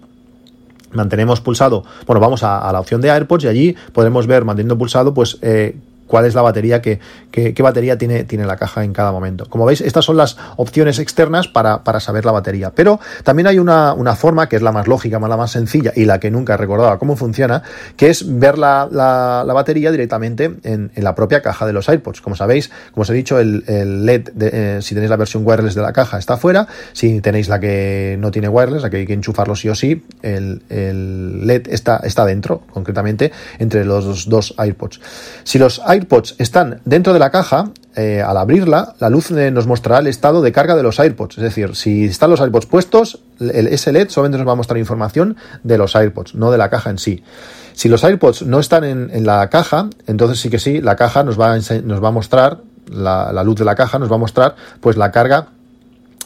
mantenemos 0.91 1.41
pulsado, 1.41 1.83
bueno, 2.05 2.19
vamos 2.19 2.43
a, 2.43 2.71
la 2.71 2.79
opción 2.79 3.01
de 3.01 3.09
AirPods 3.09 3.45
y 3.45 3.47
allí 3.47 3.75
podremos 3.93 4.27
ver, 4.27 4.45
manteniendo 4.45 4.77
pulsado, 4.77 5.11
pues 5.11 5.39
eh, 5.41 5.75
cuál 6.13 6.27
es 6.27 6.35
la 6.35 6.43
batería 6.43 6.79
que, 6.79 6.99
qué 7.31 7.63
batería 7.63 7.97
tiene, 7.97 8.23
tiene 8.23 8.45
la 8.45 8.55
caja 8.55 8.83
en 8.83 8.93
cada 8.93 9.11
momento. 9.11 9.47
Como 9.49 9.65
veis, 9.65 9.81
estas 9.81 10.05
son 10.05 10.15
las 10.15 10.37
opciones 10.57 10.99
externas 10.99 11.47
para, 11.47 11.81
saber 11.99 12.23
la 12.23 12.31
batería. 12.31 12.69
Pero 12.69 12.99
también 13.23 13.47
hay 13.47 13.57
una, 13.57 13.95
forma 14.15 14.47
que 14.47 14.55
es 14.55 14.61
la 14.61 14.71
más 14.71 14.87
lógica, 14.87 15.19
la 15.19 15.37
más 15.37 15.49
sencilla 15.49 15.91
y 15.95 16.05
la 16.05 16.19
que 16.19 16.29
nunca 16.29 16.53
he 16.53 16.57
recordado 16.57 16.99
cómo 16.99 17.15
funciona, 17.15 17.63
que 17.97 18.11
es 18.11 18.37
ver 18.37 18.59
la, 18.59 19.43
batería 19.55 19.89
directamente 19.89 20.53
en, 20.61 20.91
la 20.97 21.15
propia 21.15 21.41
caja 21.41 21.65
de 21.65 21.73
los 21.73 21.89
AirPods. 21.89 22.21
Como 22.21 22.35
sabéis, 22.35 22.69
como 22.91 23.01
os 23.01 23.09
he 23.09 23.13
dicho, 23.13 23.39
el, 23.39 23.63
LED, 24.05 24.29
eh, 24.39 24.79
si 24.83 24.93
tenéis 24.93 25.09
la 25.09 25.17
versión 25.17 25.41
wireless 25.43 25.73
de 25.73 25.81
la 25.81 25.93
caja, 25.93 26.19
está 26.19 26.37
fuera. 26.37 26.67
Si 26.91 27.21
tenéis 27.21 27.49
la 27.49 27.59
que 27.59 28.17
no 28.19 28.29
tiene 28.29 28.49
wireless, 28.49 28.83
la 28.83 28.91
que 28.91 28.97
hay 28.97 29.07
que 29.07 29.13
enchufarlo 29.13 29.55
sí 29.55 29.67
o 29.67 29.73
sí, 29.73 30.05
el, 30.21 30.61
LED 31.47 31.69
está, 31.69 32.01
está 32.03 32.23
dentro, 32.23 32.61
concretamente 32.71 33.31
entre 33.57 33.83
los 33.83 34.29
dos 34.29 34.53
AirPods. 34.59 35.01
Si 35.43 35.57
los 35.57 35.81
AirPods 35.83 36.02
están 36.37 36.81
dentro 36.85 37.13
de 37.13 37.19
la 37.19 37.29
caja, 37.29 37.69
eh, 37.95 38.21
al 38.21 38.37
abrirla, 38.37 38.95
la 38.99 39.09
luz 39.09 39.31
eh, 39.31 39.51
nos 39.51 39.67
mostrará 39.67 39.99
el 39.99 40.07
estado 40.07 40.41
de 40.41 40.51
carga 40.51 40.75
de 40.75 40.83
los 40.83 40.99
AirPods. 40.99 41.37
Es 41.37 41.43
decir, 41.43 41.75
si 41.75 42.05
están 42.05 42.29
los 42.29 42.41
AirPods 42.41 42.65
puestos, 42.65 43.19
el, 43.39 43.67
ese 43.67 43.91
LED 43.91 44.09
solamente 44.09 44.37
nos 44.37 44.47
va 44.47 44.53
a 44.53 44.55
mostrar 44.55 44.77
información 44.77 45.37
de 45.63 45.77
los 45.77 45.95
AirPods, 45.95 46.35
no 46.35 46.51
de 46.51 46.57
la 46.57 46.69
caja 46.69 46.89
en 46.89 46.97
sí. 46.97 47.23
Si 47.73 47.89
los 47.89 48.03
AirPods 48.03 48.43
no 48.43 48.59
están 48.59 48.83
en, 48.83 49.25
la 49.25 49.49
caja, 49.49 49.89
entonces 50.05 50.39
sí 50.39 50.49
que 50.49 50.59
sí, 50.59 50.81
la 50.81 50.95
caja 50.95 51.23
nos 51.23 51.39
va 51.39 51.53
a, 51.53 51.57
nos 51.57 52.03
va 52.03 52.07
a 52.07 52.11
mostrar, 52.11 52.59
la, 52.91 53.31
la, 53.33 53.43
luz 53.43 53.57
de 53.57 53.65
la 53.65 53.75
caja 53.75 53.97
nos 53.97 54.11
va 54.11 54.15
a 54.15 54.19
mostrar 54.19 54.55
pues 54.79 54.97
la 54.97 55.11
carga 55.11 55.47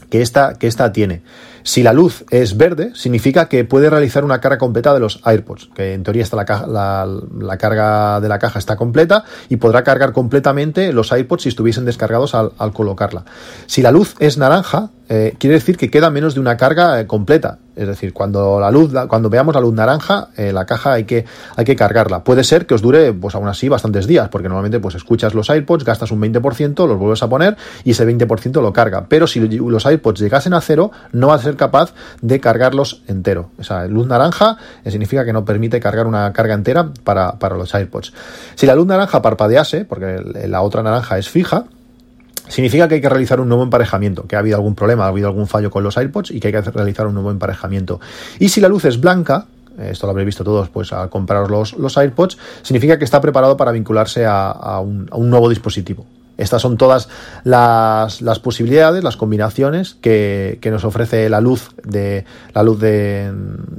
que 0.09 0.21
esta, 0.21 0.55
que 0.55 0.67
esta 0.67 0.91
tiene. 0.91 1.21
Si 1.67 1.83
la 1.83 1.91
luz 1.91 2.23
es 2.29 2.55
verde, 2.55 2.91
significa 2.95 3.49
que 3.49 3.65
puede 3.65 3.89
realizar 3.89 4.23
una 4.23 4.39
carga 4.39 4.57
completa 4.57 4.93
de 4.93 5.01
los 5.01 5.19
AirPods, 5.25 5.69
que 5.75 5.95
en 5.95 6.03
teoría 6.03 6.23
está 6.23 6.37
la, 6.37 7.05
la, 7.05 7.57
carga 7.57 8.21
de 8.21 8.29
la 8.29 8.39
caja 8.39 8.57
está 8.57 8.77
completa 8.77 9.25
y 9.49 9.57
podrá 9.57 9.83
cargar 9.83 10.13
completamente 10.13 10.93
los 10.93 11.11
AirPods 11.11 11.43
si 11.43 11.49
estuviesen 11.49 11.83
descargados 11.83 12.35
al, 12.35 12.53
colocarla. 12.71 13.25
Si 13.65 13.81
la 13.81 13.91
luz 13.91 14.15
es 14.19 14.37
naranja, 14.37 14.91
eh, 15.09 15.35
quiere 15.37 15.55
decir 15.55 15.75
que 15.75 15.91
queda 15.91 16.09
menos 16.09 16.35
de 16.35 16.39
una 16.39 16.55
carga 16.55 17.01
eh, 17.01 17.07
completa. 17.07 17.59
Es 17.75 17.87
decir, 17.87 18.11
cuando 18.11 18.59
la 18.59 18.71
luz, 18.71 18.91
cuando 19.07 19.29
veamos 19.29 19.53
la 19.53 19.61
luz 19.61 19.73
naranja, 19.73 20.29
eh, 20.35 20.51
la 20.51 20.65
caja 20.65 20.93
hay 20.93 21.03
que, 21.03 21.25
hay 21.55 21.63
que 21.63 21.75
cargarla. 21.75 22.23
Puede 22.23 22.43
ser 22.43 22.65
que 22.65 22.73
os 22.73 22.81
dure, 22.81 23.13
pues 23.13 23.35
aún 23.35 23.47
así, 23.47 23.69
bastantes 23.69 24.07
días, 24.07 24.29
porque 24.29 24.47
normalmente 24.47 24.79
pues 24.79 24.95
escuchas 24.95 25.35
los 25.35 25.49
AirPods, 25.49 25.85
gastas 25.85 26.11
un 26.11 26.19
20%, 26.19 26.87
los 26.87 26.97
vuelves 26.97 27.21
a 27.21 27.29
poner 27.29 27.55
y 27.83 27.91
ese 27.91 28.07
20% 28.07 28.61
lo 28.61 28.73
carga. 28.73 29.05
Pero 29.07 29.27
si 29.27 29.39
los 29.39 29.85
AirPods 29.85 30.19
llegasen 30.19 30.55
a 30.55 30.61
cero, 30.61 30.91
no 31.11 31.27
va 31.27 31.35
a 31.35 31.39
ser 31.39 31.55
capaz 31.57 31.93
de 32.21 32.39
cargarlos 32.39 33.03
entero. 33.07 33.49
O 33.59 33.63
sea, 33.63 33.85
luz 33.87 34.07
naranja 34.07 34.57
eh, 34.83 34.91
significa 34.91 35.25
que 35.25 35.33
no 35.33 35.45
permite 35.45 35.79
cargar 35.79 36.07
una 36.07 36.31
carga 36.33 36.53
entera 36.53 36.91
para, 37.03 37.39
para 37.39 37.57
los 37.57 37.73
AirPods. 37.73 38.13
Si 38.55 38.65
la 38.65 38.75
luz 38.75 38.87
naranja 38.87 39.21
parpadease, 39.21 39.85
porque 39.85 40.21
la 40.47 40.61
otra 40.61 40.83
naranja 40.83 41.17
es 41.17 41.29
fija, 41.29 41.65
significa 42.47 42.87
que 42.87 42.95
hay 42.95 43.01
que 43.01 43.09
realizar 43.09 43.39
un 43.39 43.49
nuevo 43.49 43.63
emparejamiento, 43.63 44.27
que 44.27 44.35
ha 44.35 44.39
habido 44.39 44.55
algún 44.55 44.75
problema, 44.75 45.05
ha 45.05 45.07
habido 45.09 45.27
algún 45.27 45.47
fallo 45.47 45.69
con 45.69 45.83
los 45.83 45.97
AirPods 45.97 46.31
y 46.31 46.39
que 46.39 46.47
hay 46.47 46.53
que 46.53 46.61
realizar 46.61 47.07
un 47.07 47.13
nuevo 47.13 47.31
emparejamiento. 47.31 47.99
Y 48.39 48.49
si 48.49 48.61
la 48.61 48.69
luz 48.69 48.85
es 48.85 48.99
blanca, 48.99 49.47
esto 49.77 50.07
lo 50.07 50.11
habréis 50.11 50.27
visto 50.27 50.43
todos 50.43 50.69
pues 50.69 50.91
al 50.93 51.09
compraros 51.09 51.49
los, 51.49 51.73
los 51.73 51.97
AirPods, 51.97 52.37
significa 52.61 52.97
que 52.97 53.05
está 53.05 53.21
preparado 53.21 53.57
para 53.57 53.71
vincularse 53.71 54.25
a 54.25 54.79
un 54.79 55.29
nuevo 55.29 55.49
dispositivo. 55.49 56.05
Estas 56.37 56.61
son 56.61 56.77
todas 56.77 57.09
las, 57.43 58.39
posibilidades, 58.39 59.03
las 59.03 59.17
combinaciones 59.17 59.95
que, 60.01 60.59
nos 60.67 60.83
ofrece 60.83 61.29
la 61.29 61.41
luz 61.41 61.71
de 61.83 62.25
la 62.53 62.63
luz 62.63 62.79
de, 62.79 63.31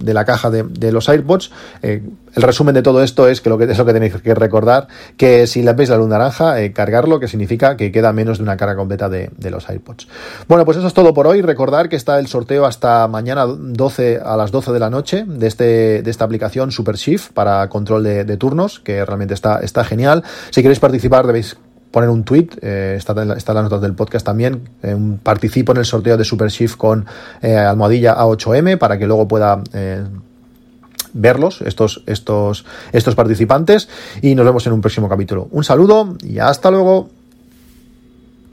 la 0.05 0.25
caja 0.25 0.51
de, 0.51 0.93
los 0.93 1.09
AirPods. 1.09 1.51
Eh, 1.83 2.03
el 2.35 2.43
resumen 2.43 2.75
de 2.75 2.83
todo 2.83 3.03
esto 3.03 3.29
es 3.29 3.41
que 3.41 3.49
lo 3.49 3.59
que 3.59 3.65
es 3.65 3.79
lo 3.79 3.85
que 3.85 3.93
tenéis 3.93 4.15
que 4.17 4.35
recordar, 4.35 4.89
que 5.17 5.47
si 5.47 5.63
le 5.63 5.73
veis 5.73 5.89
la 5.89 5.97
luz 5.97 6.09
naranja, 6.09 6.61
eh, 6.61 6.73
cargarlo, 6.73 7.21
que 7.21 7.29
significa 7.29 7.77
que 7.77 7.91
queda 7.91 8.13
menos 8.13 8.39
de 8.39 8.45
una 8.45 8.57
carga 8.57 8.77
completa 8.77 9.09
de, 9.09 9.31
los 9.51 9.69
AirPods. 9.69 10.09
Bueno, 10.47 10.65
pues 10.65 10.77
eso 10.77 10.87
es 10.87 10.95
todo 10.95 11.15
por 11.15 11.27
hoy. 11.27 11.43
Recordar 11.43 11.89
que 11.89 11.97
está 11.97 12.19
el 12.19 12.27
sorteo 12.27 12.67
hasta 12.67 13.09
mañana 13.09 13.47
12 13.47 14.21
a 14.25 14.37
las 14.37 14.51
12 14.51 14.73
de 14.73 14.79
la 14.79 14.91
noche 14.91 15.25
de, 15.27 15.47
este, 15.47 16.03
de 16.03 16.11
esta 16.11 16.25
aplicación 16.25 16.71
Super 16.71 16.97
Shift 16.97 17.33
para 17.33 17.69
control 17.69 18.05
de, 18.05 18.37
turnos, 18.37 18.79
que 18.79 19.05
realmente 19.05 19.35
está, 19.35 19.61
está 19.61 19.85
genial. 19.85 20.23
Si 20.51 20.63
queréis 20.63 20.81
participar, 20.81 21.27
debéis 21.27 21.57
poner 21.91 22.11
un 22.11 22.25
tweet, 22.25 22.49
eh, 22.61 22.95
está, 22.97 23.13
en 23.21 23.29
las 23.29 23.47
notas 23.47 23.81
del 23.81 23.95
podcast 23.95 24.25
también, 24.25 24.69
eh, 24.83 24.97
participo 25.23 25.73
en 25.73 25.79
el 25.79 25.85
sorteo 25.85 26.17
de 26.17 26.25
Super 26.25 26.49
Shift 26.49 26.77
con 26.77 27.07
eh, 27.43 27.57
almohadilla 27.57 28.17
A8M 28.17 28.79
para 28.79 28.99
que 28.99 29.07
luego 29.07 29.27
pueda 29.27 29.63
verlos, 31.15 31.63
estos, 31.63 32.03
estos, 32.07 32.65
estos 32.93 33.15
participantes, 33.15 33.89
y 34.21 34.35
nos 34.35 34.45
vemos 34.45 34.67
en 34.67 34.75
un 34.75 34.81
próximo 34.81 35.09
capítulo. 35.09 35.49
Un 35.51 35.65
saludo 35.65 36.17
y 36.23 36.39
hasta 36.39 36.71
luego. 36.71 37.18